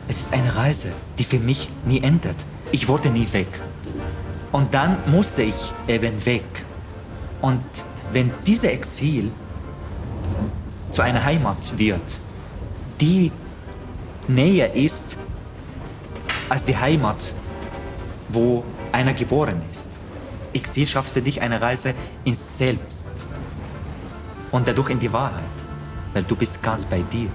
Es 0.06 0.20
ist 0.20 0.32
eine 0.32 0.54
Reise, 0.54 0.92
die 1.18 1.24
für 1.24 1.40
mich 1.40 1.68
nie 1.84 2.00
endet. 2.00 2.36
Ich 2.70 2.86
wollte 2.86 3.10
nie 3.10 3.26
weg. 3.32 3.48
Und 4.52 4.74
dann 4.74 4.96
musste 5.10 5.42
ich 5.42 5.72
eben 5.88 6.24
weg. 6.24 6.44
Und 7.40 7.62
wenn 8.12 8.30
dieser 8.46 8.72
Exil 8.72 9.32
zu 10.92 11.02
einer 11.02 11.24
Heimat 11.24 11.78
wird, 11.78 12.20
die 13.02 13.32
näher 14.28 14.72
ist 14.74 15.02
als 16.48 16.62
die 16.64 16.76
Heimat, 16.76 17.34
wo 18.28 18.62
einer 18.92 19.12
geboren 19.12 19.60
ist. 19.72 19.88
Exil 20.52 20.86
schafft 20.86 21.12
für 21.12 21.22
dich 21.22 21.40
eine 21.40 21.60
Reise 21.60 21.94
ins 22.24 22.58
Selbst 22.58 23.10
und 24.52 24.68
dadurch 24.68 24.90
in 24.90 25.00
die 25.00 25.12
Wahrheit, 25.12 25.56
weil 26.12 26.22
du 26.22 26.36
bist 26.36 26.62
ganz 26.62 26.84
bei 26.84 27.02
dir. 27.10 27.28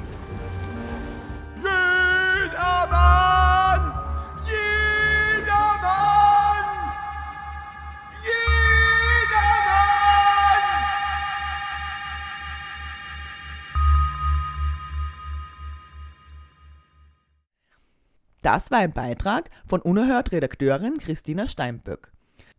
Das 18.47 18.71
war 18.71 18.79
ein 18.79 18.93
Beitrag 18.93 19.49
von 19.65 19.81
Unerhört-Redakteurin 19.81 20.99
Christina 20.99 21.49
Steinböck. 21.49 22.13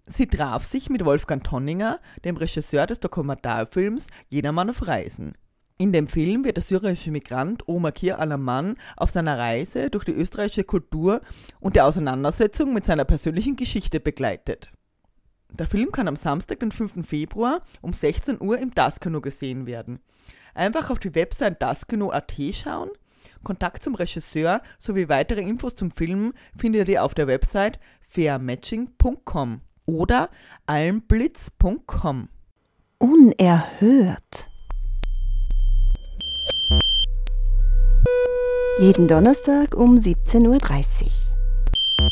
Sie 0.05 0.27
traf 0.27 0.67
sich 0.67 0.91
mit 0.91 1.03
Wolfgang 1.03 1.43
Tonninger, 1.43 1.99
dem 2.27 2.37
Regisseur 2.37 2.87
des 2.87 3.01
Dokumentarfilms 3.01 4.09
Jedermann 4.29 4.69
auf 4.69 4.87
Reisen. 4.87 5.33
In 5.79 5.95
dem 5.95 6.07
Film 6.07 6.45
wird 6.45 6.59
der 6.59 6.63
syrische 6.63 7.11
Migrant 7.11 7.67
Omar 7.69 7.93
Kir 7.93 8.19
Alaman 8.19 8.77
auf 8.99 9.09
seiner 9.09 9.39
Reise 9.39 9.89
durch 9.89 10.05
die 10.05 10.13
österreichische 10.13 10.65
Kultur 10.65 11.23
und 11.59 11.75
der 11.75 11.87
Auseinandersetzung 11.87 12.75
mit 12.75 12.85
seiner 12.85 13.07
persönlichen 13.07 13.57
Geschichte 13.57 13.99
begleitet. 13.99 14.71
Der 15.51 15.67
Film 15.67 15.91
kann 15.91 16.07
am 16.07 16.17
Samstag, 16.17 16.61
den 16.61 16.71
5. 16.71 17.07
Februar 17.09 17.63
um 17.81 17.95
16 17.95 18.43
Uhr 18.43 18.59
im 18.59 18.75
Daskino 18.75 19.23
gesehen 19.23 19.65
werden. 19.65 20.01
Einfach 20.53 20.91
auf 20.91 20.99
die 20.99 21.15
Website 21.15 21.63
daskino.at 21.63 22.35
schauen. 22.53 22.91
Kontakt 23.49 23.83
zum 23.83 23.95
Regisseur 23.95 24.61
sowie 24.79 25.09
weitere 25.09 25.41
Infos 25.41 25.75
zum 25.75 25.91
Film 25.91 26.35
findet 26.55 26.87
ihr 26.91 27.03
auf 27.03 27.15
der 27.15 27.27
Website 27.27 27.81
fairmatching.com 28.03 29.63
oder 29.87 30.29
almblitz.com. 30.67 32.29
Unerhört. 32.99 34.51
Jeden 38.81 39.09
Donnerstag 39.09 39.75
um 39.75 39.95
17.30 39.95 41.07
Uhr. 41.07 42.11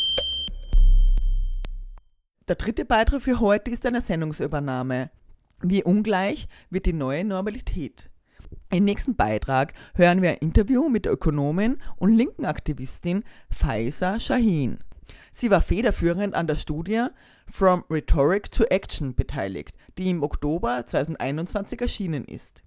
Der 2.47 2.55
dritte 2.55 2.83
Beitrag 2.83 3.21
für 3.21 3.39
heute 3.39 3.69
ist 3.69 3.85
eine 3.85 4.01
Sendungsübernahme. 4.01 5.11
Wie 5.61 5.83
ungleich 5.83 6.47
wird 6.71 6.87
die 6.87 6.93
neue 6.93 7.23
Normalität? 7.23 8.09
Im 8.69 8.83
nächsten 8.85 9.15
Beitrag 9.15 9.73
hören 9.95 10.21
wir 10.21 10.31
ein 10.31 10.37
Interview 10.37 10.89
mit 10.89 11.05
der 11.05 11.13
Ökonomin 11.13 11.77
und 11.97 12.15
linken 12.15 12.45
Aktivistin 12.45 13.23
Faiza 13.49 14.19
Shahin. 14.19 14.79
Sie 15.31 15.51
war 15.51 15.61
federführend 15.61 16.33
an 16.33 16.47
der 16.47 16.55
Studie 16.55 17.05
From 17.49 17.83
Rhetoric 17.89 18.51
to 18.51 18.63
Action 18.65 19.15
beteiligt, 19.15 19.75
die 19.97 20.09
im 20.09 20.23
Oktober 20.23 20.85
2021 20.85 21.79
erschienen 21.81 22.25
ist. 22.25 22.63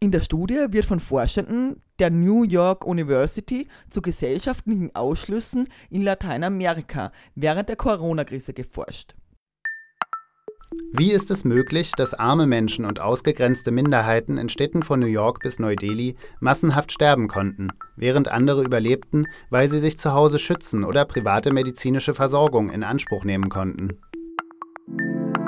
In 0.00 0.10
der 0.10 0.20
Studie 0.20 0.66
wird 0.70 0.84
von 0.84 1.00
Forschenden 1.00 1.82
der 1.98 2.10
New 2.10 2.44
York 2.44 2.84
University 2.84 3.66
zu 3.90 4.00
gesellschaftlichen 4.00 4.94
Ausschlüssen 4.94 5.68
in 5.90 6.02
Lateinamerika 6.02 7.10
während 7.34 7.68
der 7.68 7.76
Corona-Krise 7.76 8.52
geforscht. 8.52 9.14
Wie 10.92 11.12
ist 11.12 11.30
es 11.30 11.44
möglich, 11.44 11.92
dass 11.96 12.14
arme 12.14 12.46
Menschen 12.46 12.84
und 12.84 12.98
ausgegrenzte 12.98 13.70
Minderheiten 13.70 14.38
in 14.38 14.48
Städten 14.48 14.82
von 14.82 15.00
New 15.00 15.06
York 15.06 15.40
bis 15.40 15.58
Neu-Delhi 15.58 16.16
massenhaft 16.40 16.92
sterben 16.92 17.28
konnten, 17.28 17.68
während 17.96 18.28
andere 18.28 18.64
überlebten, 18.64 19.26
weil 19.50 19.68
sie 19.68 19.80
sich 19.80 19.98
zu 19.98 20.12
Hause 20.12 20.38
schützen 20.38 20.84
oder 20.84 21.04
private 21.04 21.52
medizinische 21.52 22.14
Versorgung 22.14 22.70
in 22.70 22.84
Anspruch 22.84 23.24
nehmen 23.24 23.48
konnten? 23.48 23.98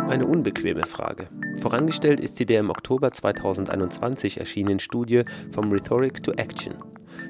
Eine 0.08 0.26
unbequeme 0.26 0.84
Frage. 0.84 1.28
Vorangestellt 1.60 2.20
ist 2.20 2.36
sie 2.36 2.44
der 2.44 2.60
im 2.60 2.70
Oktober 2.70 3.12
2021 3.12 4.38
erschienenen 4.38 4.80
Studie 4.80 5.22
From 5.52 5.72
Rhetoric 5.72 6.22
to 6.22 6.32
Action. 6.32 6.74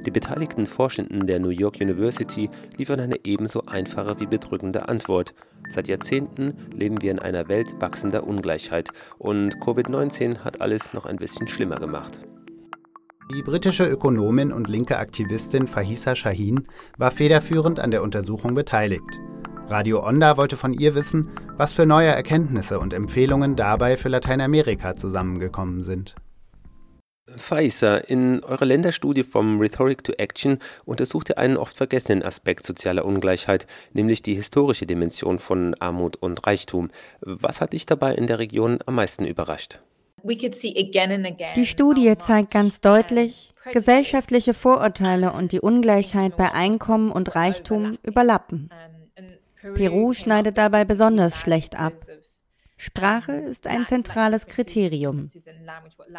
Die 0.06 0.10
beteiligten 0.10 0.66
Forschenden 0.66 1.26
der 1.26 1.40
New 1.40 1.50
York 1.50 1.76
University 1.80 2.48
liefern 2.78 3.00
eine 3.00 3.24
ebenso 3.24 3.62
einfache 3.66 4.18
wie 4.18 4.26
bedrückende 4.26 4.88
Antwort. 4.88 5.34
Seit 5.68 5.88
Jahrzehnten 5.88 6.54
leben 6.74 7.02
wir 7.02 7.10
in 7.10 7.18
einer 7.18 7.48
Welt 7.48 7.68
wachsender 7.80 8.26
Ungleichheit 8.26 8.88
und 9.18 9.56
Covid-19 9.58 10.38
hat 10.38 10.60
alles 10.60 10.94
noch 10.94 11.04
ein 11.04 11.16
bisschen 11.16 11.48
schlimmer 11.48 11.76
gemacht. 11.76 12.20
Die 13.32 13.42
britische 13.42 13.86
Ökonomin 13.86 14.52
und 14.52 14.68
linke 14.68 14.98
Aktivistin 14.98 15.68
Fahisa 15.68 16.16
Shahin 16.16 16.66
war 16.96 17.10
federführend 17.10 17.78
an 17.78 17.90
der 17.90 18.02
Untersuchung 18.02 18.54
beteiligt. 18.54 19.20
Radio 19.68 20.04
Onda 20.04 20.36
wollte 20.36 20.56
von 20.56 20.72
ihr 20.72 20.96
wissen, 20.96 21.28
was 21.56 21.72
für 21.72 21.86
neue 21.86 22.08
Erkenntnisse 22.08 22.80
und 22.80 22.92
Empfehlungen 22.92 23.54
dabei 23.54 23.96
für 23.96 24.08
Lateinamerika 24.08 24.96
zusammengekommen 24.96 25.82
sind. 25.82 26.16
Faisa, 27.37 27.96
in 27.96 28.42
eurer 28.44 28.64
Länderstudie 28.64 29.24
vom 29.24 29.61
Rhetoric 29.61 30.04
to 30.04 30.12
Action 30.12 30.59
untersucht 30.85 31.30
ihr 31.30 31.38
einen 31.38 31.56
oft 31.56 31.76
vergessenen 31.76 32.22
Aspekt 32.22 32.66
sozialer 32.66 33.04
Ungleichheit, 33.04 33.66
nämlich 33.92 34.22
die 34.22 34.35
historische 34.35 34.87
Dimension 34.87 35.38
von 35.38 35.74
Armut 35.78 36.16
und 36.16 36.46
Reichtum. 36.46 36.90
Was 37.20 37.61
hat 37.61 37.72
dich 37.72 37.87
dabei 37.87 38.14
in 38.14 38.26
der 38.26 38.38
Region 38.38 38.78
am 38.87 38.96
meisten 38.96 39.24
überrascht? 39.24 39.80
Die 40.22 41.66
Studie 41.66 42.18
zeigt 42.18 42.50
ganz 42.50 42.80
deutlich, 42.80 43.54
gesellschaftliche 43.72 44.52
Vorurteile 44.52 45.33
und 45.33 45.52
die 45.52 45.61
Ungleichheit 45.61 46.37
bei 46.37 46.52
Einkommen 46.52 47.11
und 47.11 47.35
Reichtum 47.35 47.98
überlappen. 48.02 48.70
Peru 49.74 50.12
schneidet 50.12 50.59
dabei 50.59 50.85
besonders 50.85 51.37
schlecht 51.37 51.78
ab. 51.78 51.94
Sprache 52.82 53.32
ist 53.32 53.66
ein 53.66 53.84
zentrales 53.84 54.46
Kriterium. 54.46 55.26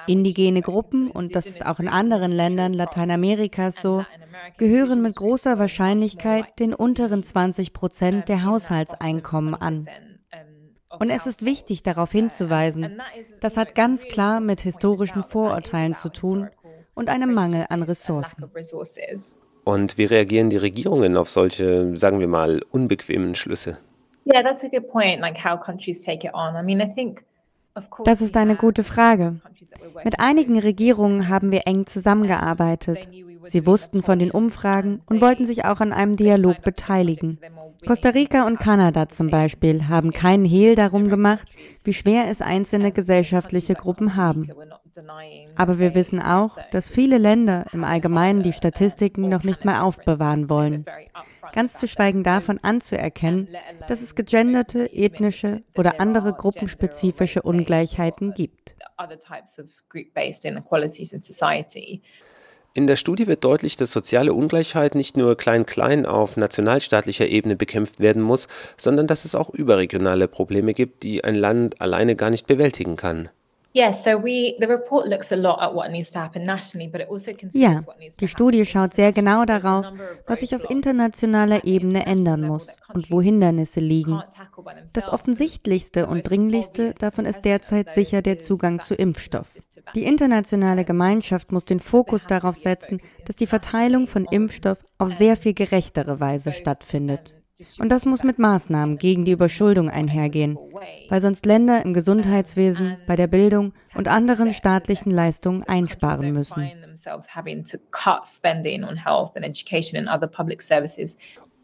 Indigene 0.06 0.62
Gruppen, 0.62 1.10
und 1.10 1.36
das 1.36 1.48
ist 1.48 1.66
auch 1.66 1.80
in 1.80 1.88
anderen 1.88 2.32
Ländern 2.32 2.74
Lateinamerikas 2.74 3.82
so, 3.82 4.06
gehören 4.60 5.02
mit 5.02 5.16
großer 5.16 5.58
Wahrscheinlichkeit 5.58 6.60
den 6.60 6.76
unteren 6.76 7.24
20 7.24 7.74
Prozent 7.74 8.30
der 8.30 8.46
Haushaltseinkommen 8.46 9.56
an. 9.56 9.88
Und 11.00 11.10
es 11.10 11.26
ist 11.26 11.44
wichtig 11.44 11.82
darauf 11.82 12.12
hinzuweisen, 12.12 13.02
das 13.40 13.58
hat 13.58 13.74
ganz 13.74 14.04
klar 14.04 14.40
mit 14.40 14.62
historischen 14.62 15.24
Vorurteilen 15.24 15.96
zu 15.96 16.10
tun 16.10 16.48
und 16.94 17.10
einem 17.10 17.34
Mangel 17.34 17.66
an 17.70 17.82
Ressourcen. 17.82 18.46
Und 19.64 19.98
wie 19.98 20.06
reagieren 20.06 20.52
die 20.52 20.58
Regierungen 20.58 21.18
auf 21.18 21.28
solche, 21.28 21.98
sagen 21.98 22.20
wir 22.20 22.28
mal, 22.28 22.62
unbequemen 22.70 23.34
Schlüsse? 23.34 23.80
Das 28.04 28.22
ist 28.22 28.38
eine 28.38 28.56
gute 28.56 28.84
Frage. 28.84 29.40
Mit 30.04 30.20
einigen 30.20 30.60
Regierungen 30.60 31.30
haben 31.30 31.52
wir 31.52 31.62
eng 31.66 31.86
zusammengearbeitet. 31.86 33.08
Sie 33.46 33.66
wussten 33.66 34.04
von 34.04 34.20
den 34.20 34.32
Umfragen 34.32 35.02
und 35.08 35.22
wollten 35.22 35.46
sich 35.46 35.66
auch 35.66 35.80
an 35.80 35.94
einem 35.94 36.16
Dialog 36.16 36.62
beteiligen. 36.62 37.40
Costa 37.86 38.10
Rica 38.10 38.46
und 38.46 38.60
Kanada 38.60 39.10
zum 39.10 39.30
Beispiel 39.30 39.88
haben 39.88 40.12
keinen 40.12 40.46
Hehl 40.46 40.76
darum 40.76 41.10
gemacht, 41.10 41.48
wie 41.84 41.94
schwer 41.94 42.30
es 42.30 42.42
einzelne 42.42 42.92
gesellschaftliche 42.92 43.74
Gruppen 43.74 44.16
haben. 44.16 44.48
Aber 45.56 45.80
wir 45.80 45.96
wissen 45.96 46.22
auch, 46.22 46.58
dass 46.72 46.90
viele 46.90 47.18
Länder 47.18 47.66
im 47.74 47.84
Allgemeinen 47.84 48.44
die 48.44 48.54
Statistiken 48.54 49.30
noch 49.30 49.44
nicht 49.44 49.66
mal 49.66 49.82
aufbewahren 49.82 50.50
wollen. 50.50 50.86
Ganz 51.54 51.74
zu 51.74 51.88
schweigen 51.88 52.24
davon 52.24 52.60
anzuerkennen, 52.62 53.50
dass 53.88 54.02
es 54.02 54.16
gegenderte, 54.16 54.92
ethnische 54.92 55.64
oder 55.76 56.00
andere 56.00 56.34
gruppenspezifische 56.34 57.42
Ungleichheiten 57.42 58.34
gibt. 58.34 58.76
In 62.74 62.88
der 62.88 62.96
Studie 62.96 63.28
wird 63.28 63.44
deutlich, 63.44 63.76
dass 63.76 63.92
soziale 63.92 64.34
Ungleichheit 64.34 64.96
nicht 64.96 65.18
nur 65.18 65.36
klein-klein 65.36 66.06
auf 66.06 66.38
nationalstaatlicher 66.38 67.28
Ebene 67.28 67.58
bekämpft 67.58 68.00
werden 68.00 68.22
muss, 68.22 68.48
sondern 68.78 69.08
dass 69.08 69.26
es 69.26 69.36
auch 69.36 69.50
überregionale 69.50 70.30
Probleme 70.30 70.74
gibt, 70.74 71.04
die 71.04 71.24
ein 71.26 71.36
Land 71.36 71.82
alleine 71.82 72.16
gar 72.16 72.30
nicht 72.30 72.48
bewältigen 72.48 72.96
kann. 72.96 73.30
Ja, 77.54 77.80
die 78.20 78.28
Studie 78.28 78.66
schaut 78.66 78.94
sehr 78.94 79.14
genau 79.14 79.46
darauf, 79.46 79.86
was 80.28 80.42
sich 80.42 80.54
auf 80.56 80.70
internationaler 80.70 81.64
Ebene 81.64 82.06
ändern 82.06 82.42
muss 82.42 82.68
und 82.94 83.10
wo 83.12 83.22
Hindernisse 83.22 83.80
liegen. 83.80 84.22
Das 84.94 85.10
offensichtlichste 85.10 86.08
und 86.08 86.30
dringlichste 86.30 86.94
davon 87.00 87.26
ist 87.26 87.46
derzeit 87.46 87.94
sicher 87.94 88.22
der 88.22 88.40
Zugang 88.40 88.82
zu 88.82 88.94
Impfstoff. 88.94 89.56
Die 89.96 90.04
internationale 90.04 90.84
Gemeinschaft 90.84 91.52
muss 91.54 91.64
den 91.64 91.80
Fokus 91.80 92.26
darauf 92.26 92.56
setzen, 92.56 93.02
dass 93.26 93.38
die 93.38 93.48
Verteilung 93.48 94.08
von 94.08 94.26
Impfstoff 94.26 94.80
auf 94.98 95.10
sehr 95.18 95.38
viel 95.38 95.54
gerechtere 95.54 96.20
Weise 96.20 96.52
stattfindet. 96.52 97.41
Und 97.80 97.90
das 97.90 98.06
muss 98.06 98.24
mit 98.24 98.40
Maßnahmen 98.40 98.98
gegen 98.98 99.26
die 99.26 99.32
Überschuldung 99.32 99.90
einhergehen, 99.90 100.58
weil 101.10 101.22
sonst 101.22 101.46
Länder 101.46 101.84
im 101.84 101.94
Gesundheitswesen, 101.94 102.98
bei 103.08 103.16
der 103.16 103.28
Bildung 103.28 103.74
und 103.96 104.08
anderen 104.08 104.54
staatlichen 104.54 105.12
Leistungen 105.12 105.64
einsparen 105.64 106.34
müssen. 106.34 106.72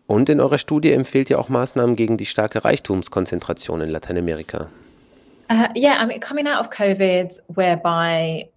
Und 0.07 0.29
in 0.29 0.39
eurer 0.39 0.57
Studie 0.57 0.93
empfiehlt 0.93 1.29
ihr 1.29 1.39
auch 1.39 1.49
Maßnahmen 1.49 1.95
gegen 1.95 2.17
die 2.17 2.25
starke 2.25 2.63
Reichtumskonzentration 2.63 3.81
in 3.81 3.89
Lateinamerika. 3.89 4.67
Uh, 5.49 5.67
yeah, 5.77 6.01
I 6.01 6.05
mean, 6.05 6.19
coming 6.19 6.45
out 6.45 6.59
of 6.59 6.69
COVID, 6.69 7.41
whereby 7.47 8.49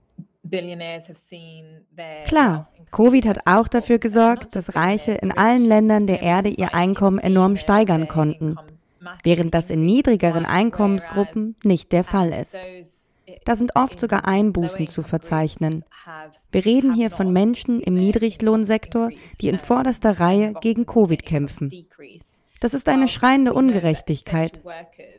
Klar, 2.27 2.69
Covid 2.91 3.27
hat 3.27 3.39
auch 3.47 3.69
dafür 3.69 3.99
gesorgt, 3.99 4.57
dass 4.57 4.75
Reiche 4.75 5.13
in 5.13 5.33
allen 5.33 5.65
Ländern 5.65 6.07
der 6.07 6.23
Erde 6.23 6.49
ihr 6.49 6.75
Einkommen 6.75 7.19
enorm 7.19 7.57
steigern 7.57 8.09
konnten, 8.09 8.57
während 9.23 9.55
das 9.55 9.71
in 9.71 9.83
niedrigeren 9.85 10.47
Einkommensgruppen 10.47 11.57
nicht 11.65 11.93
der 11.93 12.05
Fall 12.05 12.33
ist. 12.33 12.59
Da 13.45 13.57
sind 13.57 13.77
oft 13.77 14.01
sogar 14.01 14.27
Einbußen 14.27 14.89
zu 14.89 15.03
verzeichnen. 15.03 15.85
Wir 16.51 16.65
reden 16.65 16.95
hier 16.95 17.11
von 17.11 17.33
Menschen 17.33 17.81
im 17.81 17.95
Niedriglohnsektor, 17.95 19.11
die 19.41 19.49
in 19.49 19.59
vorderster 19.59 20.19
Reihe 20.19 20.55
gegen 20.61 20.87
Covid 20.87 21.25
kämpfen. 21.25 21.71
Das 22.61 22.75
ist 22.75 22.90
eine 22.90 23.09
schreiende 23.09 23.55
Ungerechtigkeit. 23.55 24.61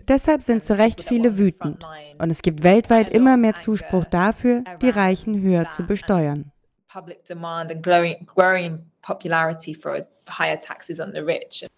Deshalb 0.08 0.44
sind 0.44 0.64
zu 0.64 0.78
Recht 0.78 1.02
viele 1.02 1.40
wütend. 1.40 1.84
Und 2.20 2.30
es 2.30 2.44
gibt 2.44 2.62
weltweit 2.62 3.10
immer 3.10 3.36
mehr 3.36 3.56
Zuspruch 3.56 4.06
dafür, 4.06 4.64
die 4.82 4.90
Reichen 4.90 5.42
höher 5.42 5.68
zu 5.70 5.84
besteuern. 5.84 6.52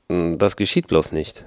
Hm, 0.09 0.37
das 0.37 0.57
geschieht 0.57 0.87
bloß 0.87 1.11
nicht. 1.13 1.45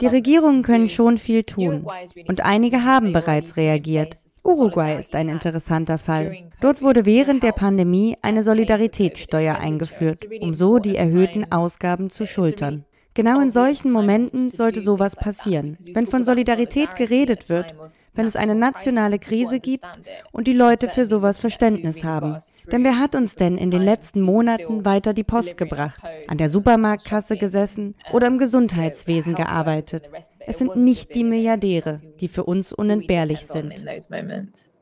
Die 0.00 0.06
Regierungen 0.06 0.62
können 0.62 0.88
schon 0.88 1.18
viel 1.18 1.44
tun. 1.44 1.86
Und 2.26 2.40
einige 2.40 2.84
haben 2.84 3.12
bereits 3.12 3.56
reagiert. 3.56 4.14
Uruguay 4.44 4.98
ist 4.98 5.14
ein 5.14 5.28
interessanter 5.28 5.98
Fall. 5.98 6.50
Dort 6.60 6.80
wurde 6.80 7.04
während 7.04 7.42
der 7.42 7.52
Pandemie 7.52 8.16
eine 8.22 8.42
Solidaritätssteuer 8.42 9.58
eingeführt, 9.58 10.20
um 10.40 10.54
so 10.54 10.78
die 10.78 10.96
erhöhten 10.96 11.52
Ausgaben 11.52 12.08
zu 12.08 12.26
schultern. 12.26 12.86
Genau 13.14 13.40
in 13.40 13.52
solchen 13.52 13.92
Momenten 13.92 14.48
sollte 14.48 14.80
sowas 14.80 15.14
passieren. 15.14 15.78
Wenn 15.92 16.08
von 16.08 16.24
Solidarität 16.24 16.96
geredet 16.96 17.48
wird, 17.48 17.74
wenn 18.14 18.26
es 18.26 18.36
eine 18.36 18.54
nationale 18.54 19.18
Krise 19.18 19.60
gibt 19.60 19.84
und 20.32 20.46
die 20.46 20.52
Leute 20.52 20.88
für 20.88 21.06
sowas 21.06 21.38
Verständnis 21.38 22.02
haben. 22.02 22.36
Denn 22.70 22.84
wer 22.84 22.98
hat 22.98 23.14
uns 23.14 23.36
denn 23.36 23.56
in 23.56 23.70
den 23.70 23.82
letzten 23.82 24.20
Monaten 24.20 24.84
weiter 24.84 25.14
die 25.14 25.24
Post 25.24 25.56
gebracht, 25.56 26.00
an 26.28 26.38
der 26.38 26.48
Supermarktkasse 26.48 27.36
gesessen 27.36 27.94
oder 28.12 28.26
im 28.26 28.38
Gesundheitswesen 28.38 29.34
gearbeitet? 29.34 30.10
Es 30.40 30.58
sind 30.58 30.76
nicht 30.76 31.14
die 31.14 31.24
Milliardäre, 31.24 32.00
die 32.20 32.28
für 32.28 32.44
uns 32.44 32.72
unentbehrlich 32.72 33.46
sind. 33.46 33.74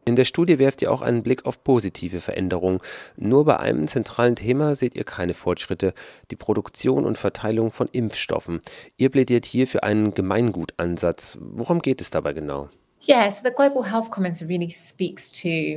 In 0.04 0.16
der 0.16 0.24
Studie 0.24 0.58
werft 0.58 0.82
ihr 0.82 0.90
auch 0.90 1.00
einen 1.00 1.22
Blick 1.22 1.46
auf 1.46 1.62
positive 1.62 2.20
Veränderungen. 2.20 2.80
Nur 3.16 3.44
bei 3.44 3.60
einem 3.60 3.86
zentralen 3.86 4.34
Thema 4.34 4.74
seht 4.74 4.96
ihr 4.96 5.04
keine 5.04 5.32
Fortschritte, 5.32 5.94
die 6.30 6.36
Produktion 6.36 7.04
und 7.04 7.18
Verteilung 7.18 7.70
von 7.70 7.88
Impfstoffen. 7.92 8.60
Ihr 8.96 9.10
plädiert 9.10 9.46
hier 9.46 9.68
für 9.68 9.84
einen 9.84 10.12
Gemeingutansatz. 10.12 11.38
Worum 11.40 11.80
geht 11.80 12.00
es 12.00 12.10
dabei 12.10 12.32
genau? 12.32 12.68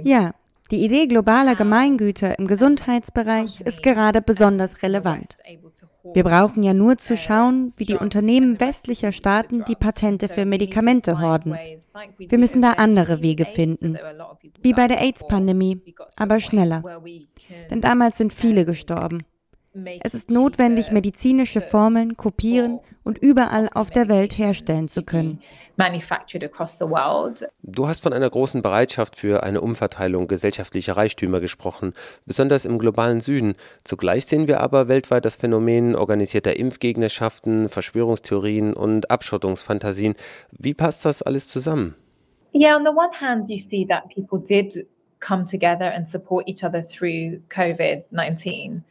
Ja, 0.03 0.33
die 0.71 0.83
Idee 0.83 1.05
globaler 1.05 1.55
Gemeingüter 1.55 2.39
im 2.39 2.47
Gesundheitsbereich 2.47 3.61
ist 3.61 3.83
gerade 3.83 4.21
besonders 4.21 4.81
relevant. 4.81 5.29
Wir 6.13 6.23
brauchen 6.23 6.63
ja 6.63 6.73
nur 6.73 6.97
zu 6.97 7.17
schauen, 7.17 7.73
wie 7.77 7.85
die 7.85 7.95
Unternehmen 7.95 8.59
westlicher 8.59 9.11
Staaten 9.11 9.63
die 9.65 9.75
Patente 9.75 10.27
für 10.27 10.45
Medikamente 10.45 11.19
horden. 11.19 11.57
Wir 12.17 12.37
müssen 12.37 12.61
da 12.61 12.73
andere 12.73 13.21
Wege 13.21 13.45
finden, 13.45 13.97
wie 14.61 14.73
bei 14.73 14.87
der 14.87 15.01
AIDS-Pandemie, 15.01 15.81
aber 16.17 16.39
schneller. 16.39 16.83
Denn 17.69 17.81
damals 17.81 18.17
sind 18.17 18.33
viele 18.33 18.65
gestorben. 18.65 19.23
Es 20.01 20.13
ist 20.13 20.31
notwendig, 20.31 20.91
medizinische 20.91 21.59
Formeln 21.59 22.15
kopieren 22.15 22.79
und 23.03 23.17
überall 23.17 23.69
auf 23.73 23.89
der 23.89 24.07
Welt 24.07 24.37
herstellen 24.37 24.85
zu 24.85 25.03
können. 25.03 25.39
Du 27.63 27.87
hast 27.87 27.99
von 28.01 28.13
einer 28.13 28.29
großen 28.29 28.61
Bereitschaft 28.61 29.17
für 29.17 29.43
eine 29.43 29.59
Umverteilung 29.59 30.27
gesellschaftlicher 30.27 30.95
Reichtümer 30.95 31.41
gesprochen, 31.41 31.93
besonders 32.25 32.63
im 32.63 32.79
globalen 32.79 33.19
Süden. 33.19 33.55
Zugleich 33.83 34.25
sehen 34.25 34.47
wir 34.47 34.61
aber 34.61 34.87
weltweit 34.87 35.25
das 35.25 35.35
Phänomen 35.35 35.95
organisierter 35.95 36.55
Impfgegnerschaften, 36.55 37.67
Verschwörungstheorien 37.67 38.73
und 38.73 39.11
Abschottungsfantasien. 39.11 40.15
Wie 40.51 40.73
passt 40.73 41.03
das 41.03 41.21
alles 41.21 41.49
zusammen? 41.49 41.95
Yeah, 42.53 42.77
on 42.77 42.83
the 42.83 42.89
one 42.89 43.11
hand, 43.19 43.49
you 43.49 43.57
see 43.57 43.85
that 43.85 44.03
people 44.15 44.39
did 44.39 44.87
come 45.19 45.43
together 45.43 45.91
and 45.93 46.07
support 46.07 46.47
each 46.47 46.63
other 46.63 46.81
through 46.81 47.41
COVID-19. 47.49 48.45
Ähm, 48.47 48.83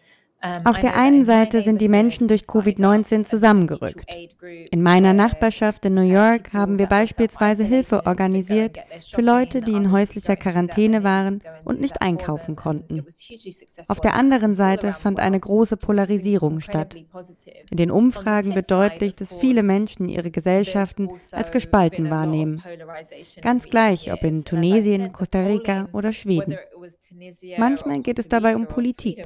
Auf 0.65 0.79
der 0.79 0.95
einen 0.95 1.25
Seite 1.25 1.63
sind 1.63 1.81
die 1.81 1.89
Menschen 1.89 2.29
durch 2.29 2.43
Covid-19 2.43 3.25
zusammengerückt. 3.25 4.05
In 4.71 4.83
meiner 4.83 5.15
Nachbarschaft 5.15 5.87
in 5.87 5.95
New 5.95 6.03
York 6.03 6.53
haben 6.53 6.79
wir 6.79 6.87
beispielsweise 6.87 7.65
Hilfe 7.65 8.05
organisiert 8.05 8.77
für 9.15 9.23
Leute, 9.23 9.63
die 9.63 9.73
in 9.73 9.91
häuslicher 9.91 10.37
Quarantäne 10.37 11.03
waren 11.03 11.41
und 11.65 11.81
nicht 11.81 12.03
einkaufen 12.03 12.57
konnten. 12.57 13.07
Auf 13.89 14.01
der 14.01 14.15
anderen 14.15 14.55
Seite 14.55 14.93
fand 14.93 15.19
eine 15.19 15.41
große 15.41 15.79
Polarisierung 15.79 16.61
statt. 16.61 16.95
In 17.71 17.77
den 17.79 17.91
Umfragen 17.91 18.55
wird 18.55 18.71
deutlich, 18.71 19.17
dass 19.17 19.33
viele 19.35 19.63
Menschen 19.63 20.11
ihre 20.11 20.31
Gesellschaften 20.31 21.09
als 21.33 21.53
gespalten 21.53 22.11
wahrnehmen. 22.11 22.63
Ganz 23.41 23.65
gleich, 23.65 24.13
ob 24.13 24.23
in 24.23 24.45
Tunesien, 24.45 25.13
Costa 25.13 25.41
Rica 25.41 25.89
oder 25.93 26.13
Schweden. 26.13 26.59
Manchmal 27.59 28.01
geht 28.01 28.19
es 28.19 28.29
dabei 28.29 28.57
um 28.57 28.67
Politik, 28.67 29.23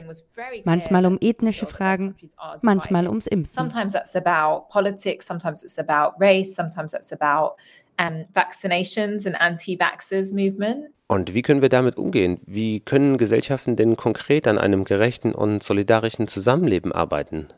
manchmal 0.65 1.07
um 1.07 1.19
ethnische 1.21 1.67
Fragen, 1.67 2.17
manchmal 2.63 3.09
ums 3.09 3.27
Impfen. 3.27 3.53
Sometimes 3.53 3.93
that's 3.93 4.15
about 4.17 4.69
politics, 4.69 5.27
sometimes 5.27 5.63
it's 5.63 5.79
about 5.79 6.19
race, 6.21 6.55
sometimes 6.55 6.93
that's 6.93 7.13
about 7.13 7.57
um, 8.01 8.25
vaccinations 8.33 9.27
and 9.27 9.35
anti-vaxxers 9.41 10.33
movement. 10.33 10.87
Und 11.09 11.33
wie 11.33 11.43
können 11.43 11.63
wir 11.63 11.71
damit 11.71 11.97
umgehen? 11.97 12.41
Wie 12.45 12.81
können 12.81 13.17
Gesellschaften 13.17 13.77
denn 13.77 13.97
konkret 13.97 14.47
an 14.47 14.59
einem 14.59 14.85
gerechten 14.85 15.35
und 15.35 15.63
solidarischen 15.63 16.29
Zusammenleben 16.29 16.93
arbeiten? 16.93 17.49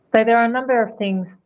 So 0.00 0.24
there 0.24 0.38
are 0.38 0.46
a 0.46 0.48
number 0.48 0.82
of 0.82 0.96
things 0.96 1.38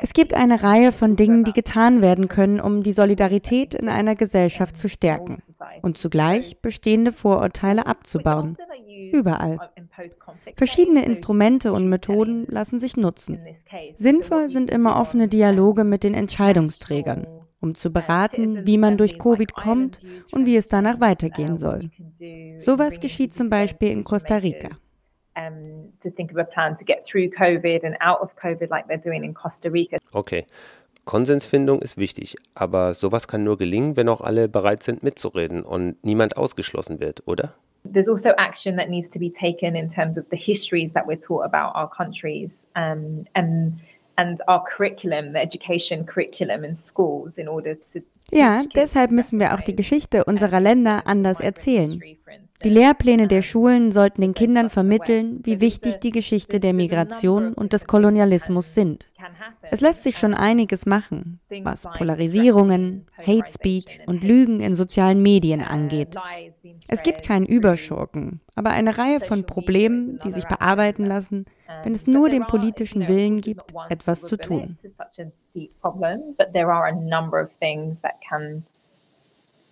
es 0.00 0.12
gibt 0.12 0.34
eine 0.34 0.62
Reihe 0.62 0.92
von 0.92 1.16
Dingen, 1.16 1.44
die 1.44 1.52
getan 1.52 2.02
werden 2.02 2.28
können, 2.28 2.60
um 2.60 2.82
die 2.82 2.92
Solidarität 2.92 3.74
in 3.74 3.88
einer 3.88 4.16
Gesellschaft 4.16 4.76
zu 4.76 4.88
stärken 4.88 5.36
und 5.82 5.98
zugleich 5.98 6.60
bestehende 6.60 7.12
Vorurteile 7.12 7.86
abzubauen. 7.86 8.56
Überall. 9.12 9.58
Verschiedene 10.56 11.04
Instrumente 11.04 11.72
und 11.72 11.88
Methoden 11.88 12.46
lassen 12.48 12.80
sich 12.80 12.96
nutzen. 12.96 13.40
Sinnvoll 13.92 14.48
sind 14.48 14.70
immer 14.70 14.96
offene 14.96 15.28
Dialoge 15.28 15.84
mit 15.84 16.02
den 16.02 16.14
Entscheidungsträgern 16.14 17.26
um 17.60 17.74
zu 17.74 17.90
beraten, 17.90 18.66
wie 18.66 18.78
man 18.78 18.96
durch 18.96 19.18
Covid 19.18 19.52
kommt 19.52 20.04
und 20.30 20.46
wie 20.46 20.54
es 20.54 20.66
danach 20.66 21.00
weitergehen 21.00 21.58
soll. 21.58 21.90
Sowas 22.60 23.00
geschieht 23.00 23.34
zum 23.34 23.50
Beispiel 23.50 23.90
in 23.90 24.04
Costa 24.04 24.36
Rica 24.36 24.68
um, 25.38 25.92
to 26.00 26.10
think 26.10 26.30
of 26.30 26.38
a 26.38 26.44
plan 26.44 26.74
to 26.74 26.84
get 26.84 27.06
through 27.06 27.30
COVID 27.30 27.84
and 27.84 27.96
out 28.00 28.20
of 28.20 28.34
COVID 28.36 28.70
like 28.70 28.86
they're 28.88 28.98
doing 28.98 29.24
in 29.24 29.34
Costa 29.34 29.70
Rica. 29.70 29.98
Okay. 30.12 30.46
Konsensfindung 31.04 31.80
ist 31.80 31.96
wichtig, 31.96 32.36
aber 32.54 32.92
sowas 32.92 33.28
kann 33.28 33.42
nur 33.42 33.56
gelingen, 33.56 33.96
wenn 33.96 34.10
auch 34.10 34.20
alle 34.20 34.46
bereit 34.46 34.82
sind 34.82 35.02
mitzureden 35.02 35.62
und 35.62 35.96
niemand 36.04 36.36
ausgeschlossen 36.36 37.00
wird, 37.00 37.26
oder? 37.26 37.54
There's 37.90 38.10
also 38.10 38.30
action 38.36 38.76
that 38.76 38.90
needs 38.90 39.08
to 39.10 39.18
be 39.18 39.32
taken 39.32 39.74
in 39.74 39.88
terms 39.88 40.18
of 40.18 40.26
the 40.30 40.36
histories 40.36 40.92
that 40.92 41.06
we're 41.06 41.18
taught 41.18 41.44
about 41.44 41.74
our 41.74 41.88
countries 41.88 42.66
um, 42.76 43.24
and 43.34 43.80
and 44.16 44.40
our 44.48 44.62
curriculum, 44.64 45.32
the 45.32 45.38
education 45.38 46.04
curriculum 46.04 46.64
in 46.64 46.74
schools 46.74 47.38
in 47.38 47.48
order 47.48 47.76
to 47.92 48.02
ja, 48.30 48.62
deshalb 48.74 49.10
müssen 49.10 49.40
wir 49.40 49.54
auch 49.54 49.62
die 49.62 49.74
Geschichte 49.74 50.24
unserer 50.24 50.60
Länder 50.60 51.06
anders 51.06 51.40
erzählen. 51.40 51.98
Die 52.64 52.68
Lehrpläne 52.68 53.28
der 53.28 53.42
Schulen 53.42 53.92
sollten 53.92 54.20
den 54.20 54.34
Kindern 54.34 54.70
vermitteln, 54.70 55.40
wie 55.44 55.60
wichtig 55.60 55.98
die 55.98 56.10
Geschichte 56.10 56.60
der 56.60 56.72
Migration 56.72 57.54
und 57.54 57.72
des 57.72 57.86
Kolonialismus 57.86 58.74
sind. 58.74 59.08
Es 59.70 59.80
lässt 59.80 60.02
sich 60.02 60.16
schon 60.18 60.34
einiges 60.34 60.86
machen, 60.86 61.40
was 61.62 61.88
Polarisierungen, 61.96 63.06
Hate 63.18 63.50
Speech 63.50 64.00
und 64.06 64.22
Lügen 64.24 64.60
in 64.60 64.74
sozialen 64.74 65.22
Medien 65.22 65.62
angeht. 65.62 66.14
Es 66.88 67.02
gibt 67.02 67.22
keinen 67.22 67.46
Überschurken, 67.46 68.40
aber 68.54 68.70
eine 68.70 68.96
Reihe 68.98 69.20
von 69.20 69.44
Problemen, 69.44 70.18
die 70.24 70.32
sich 70.32 70.46
bearbeiten 70.46 71.04
lassen, 71.04 71.46
wenn 71.82 71.94
es 71.94 72.06
nur 72.06 72.28
den 72.28 72.46
politischen 72.46 73.06
Willen 73.08 73.40
gibt, 73.40 73.74
etwas 73.88 74.22
zu 74.22 74.36
tun. 74.36 74.76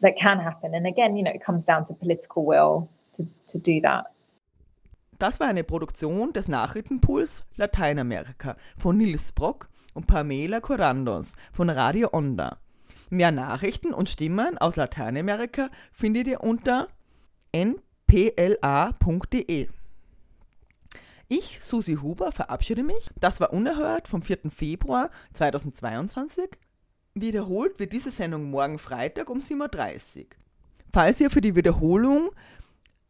That 0.01 0.17
can 0.17 0.39
happen. 0.39 0.75
And 0.75 0.87
again, 0.87 1.17
you 1.17 1.23
know, 1.23 1.33
it 1.33 1.45
comes 1.45 1.65
down 1.65 1.85
to 1.87 1.95
political 1.95 2.45
will 2.45 2.89
to, 3.17 3.27
to 3.47 3.59
do 3.59 3.81
that. 3.83 4.07
Das 5.19 5.41
war 5.41 5.49
eine 5.49 5.65
Produktion 5.65 6.35
des 6.35 6.47
Nachrichtenpools 6.47 7.45
Lateinamerika 7.57 8.57
von 8.77 8.99
Nils 8.99 9.33
Brock 9.33 9.71
und 9.95 10.07
Pamela 10.07 10.61
Corandos 10.61 11.33
von 11.53 11.71
Radio 11.71 12.11
Onda. 12.13 12.59
Mehr 13.09 13.31
Nachrichten 13.31 13.95
und 13.95 14.11
Stimmen 14.11 14.59
aus 14.59 14.77
Lateinamerika 14.77 15.71
findet 15.91 16.27
ihr 16.27 16.43
unter 16.43 16.89
npla.de. 17.53 18.19
Ich, 21.29 21.61
Susi 21.61 21.95
Huber, 22.03 22.31
verabschiede 22.31 22.83
mich. 22.83 23.09
Das 23.19 23.41
war 23.41 23.53
Unerhört 23.53 24.07
vom 24.09 24.23
4. 24.23 24.51
Februar 24.51 25.11
2022. 25.33 26.51
Wiederholt 27.19 27.79
wird 27.79 27.95
diese 27.95 28.11
Sendung 28.11 28.51
morgen 28.51 28.79
Freitag 28.79 29.31
um 29.31 29.39
7.30 29.39 30.19
Uhr. 30.19 30.25
Falls 30.93 31.19
ihr 31.19 31.31
für 31.31 31.41
die 31.41 31.57
Wiederholung 31.57 32.29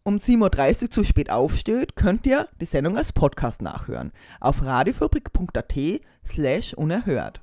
um 0.05 0.19
7.30 0.19 0.83
Uhr 0.83 0.91
zu 0.93 1.03
spät 1.03 1.29
aufsteht, 1.29 1.97
könnt 1.97 2.25
ihr 2.25 2.49
die 2.61 2.67
Sendung 2.67 2.97
als 2.97 3.13
Podcast 3.13 3.63
nachhören 3.63 4.13
auf 4.39 4.63
radiofabrik.at 4.63 5.75
slash 6.25 6.75
unerhört. 6.75 7.41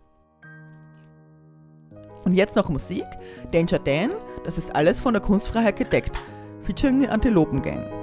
Und 2.24 2.34
jetzt 2.34 2.56
noch 2.56 2.70
Musik. 2.70 3.04
Danger 3.52 3.80
Dan, 3.80 4.12
das 4.46 4.58
ist 4.58 4.74
alles 4.74 5.02
von 5.02 5.14
der 5.14 5.22
Kunstfreiheit 5.22 5.76
gedeckt. 5.76 6.22
Featuring 6.62 7.02
den 7.02 7.10
Antilopen 7.10 7.62
Gang. 7.62 8.03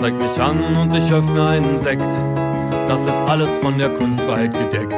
Zeig 0.00 0.14
mich 0.14 0.40
an 0.40 0.76
und 0.76 0.94
ich 0.94 1.12
öffne 1.12 1.44
einen 1.48 1.80
Sekt. 1.80 2.06
Das 2.86 3.00
ist 3.00 3.20
alles 3.26 3.48
von 3.58 3.76
der 3.78 3.88
Kunstfreiheit 3.90 4.54
gedeckt. 4.56 4.94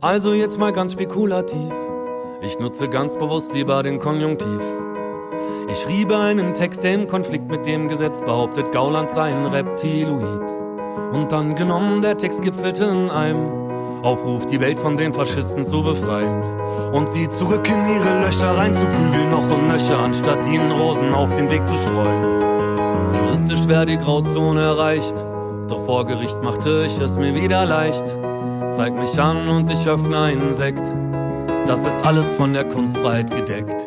Also 0.00 0.32
jetzt 0.32 0.58
mal 0.58 0.72
ganz 0.72 0.94
spekulativ. 0.94 1.72
Ich 2.40 2.58
nutze 2.58 2.88
ganz 2.88 3.16
bewusst 3.16 3.54
lieber 3.54 3.84
den 3.84 4.00
Konjunktiv. 4.00 4.60
Ich 6.02 6.08
schriebe 6.08 6.20
einen 6.20 6.52
Text, 6.52 6.82
der 6.82 6.94
im 6.94 7.06
Konflikt 7.06 7.48
mit 7.48 7.64
dem 7.64 7.86
Gesetz 7.86 8.20
behauptet, 8.20 8.72
Gauland 8.72 9.12
sei 9.12 9.32
ein 9.32 9.46
Reptiloid. 9.46 10.50
Und 11.12 11.30
dann 11.30 11.54
genommen, 11.54 12.02
der 12.02 12.16
Text 12.16 12.42
gipfelte 12.42 12.86
in 12.86 13.08
einem 13.08 14.02
Aufruf, 14.02 14.44
die 14.46 14.60
Welt 14.60 14.80
von 14.80 14.96
den 14.96 15.12
Faschisten 15.12 15.64
zu 15.64 15.80
befreien. 15.80 16.42
Und 16.92 17.08
sie 17.10 17.28
zurück 17.28 17.68
in 17.68 17.94
ihre 17.94 18.20
Löcher 18.20 18.50
reinzuprügeln, 18.50 19.30
noch 19.30 19.48
und 19.48 19.68
nöcher, 19.68 19.96
anstatt 20.00 20.44
ihnen 20.48 20.72
Rosen 20.72 21.14
auf 21.14 21.32
den 21.34 21.48
Weg 21.48 21.64
zu 21.64 21.76
streuen. 21.76 23.14
Juristisch 23.14 23.68
wäre 23.68 23.86
die 23.86 23.98
Grauzone 23.98 24.60
erreicht, 24.60 25.24
doch 25.68 25.84
vor 25.84 26.04
Gericht 26.04 26.42
machte 26.42 26.82
ich 26.84 26.98
es 26.98 27.16
mir 27.16 27.32
wieder 27.36 27.64
leicht. 27.64 28.04
Zeig 28.70 28.92
mich 28.98 29.20
an 29.20 29.48
und 29.48 29.70
ich 29.70 29.86
öffne 29.86 30.18
einen 30.18 30.52
Sekt. 30.54 30.82
Das 31.68 31.78
ist 31.84 32.04
alles 32.04 32.26
von 32.26 32.54
der 32.54 32.64
Kunstfreiheit 32.64 33.30
gedeckt. 33.30 33.86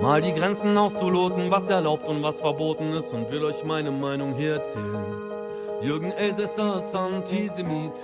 Mal 0.00 0.20
die 0.20 0.32
Grenzen 0.32 0.78
auszuloten, 0.78 1.50
was 1.50 1.68
erlaubt 1.68 2.08
und 2.08 2.22
was 2.22 2.40
verboten 2.40 2.92
ist 2.92 3.12
und 3.12 3.30
will 3.30 3.44
euch 3.44 3.64
meine 3.64 3.90
Meinung 3.90 4.34
hier 4.34 4.54
erzählen. 4.54 5.04
Jürgen 5.82 6.12
Elsässer 6.12 6.78
ist 6.78 6.94
Antisemit. 6.94 7.94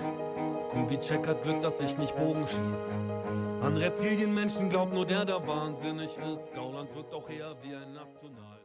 Kubitschek 0.71 1.25
hat 1.25 1.43
Glück, 1.43 1.61
dass 1.61 1.79
ich 1.79 1.97
nicht 1.97 2.15
Bogen 2.17 2.45
schieß. 2.47 2.91
An 3.61 3.77
Reptilienmenschen 3.77 4.69
glaubt 4.69 4.93
nur 4.93 5.05
der, 5.05 5.23
der 5.23 5.47
wahnsinnig 5.47 6.17
ist. 6.17 6.53
Gauland 6.53 6.93
wirkt 6.93 7.13
auch 7.13 7.29
eher 7.29 7.55
wie 7.61 7.73
ein 7.73 7.93
National. 7.93 8.64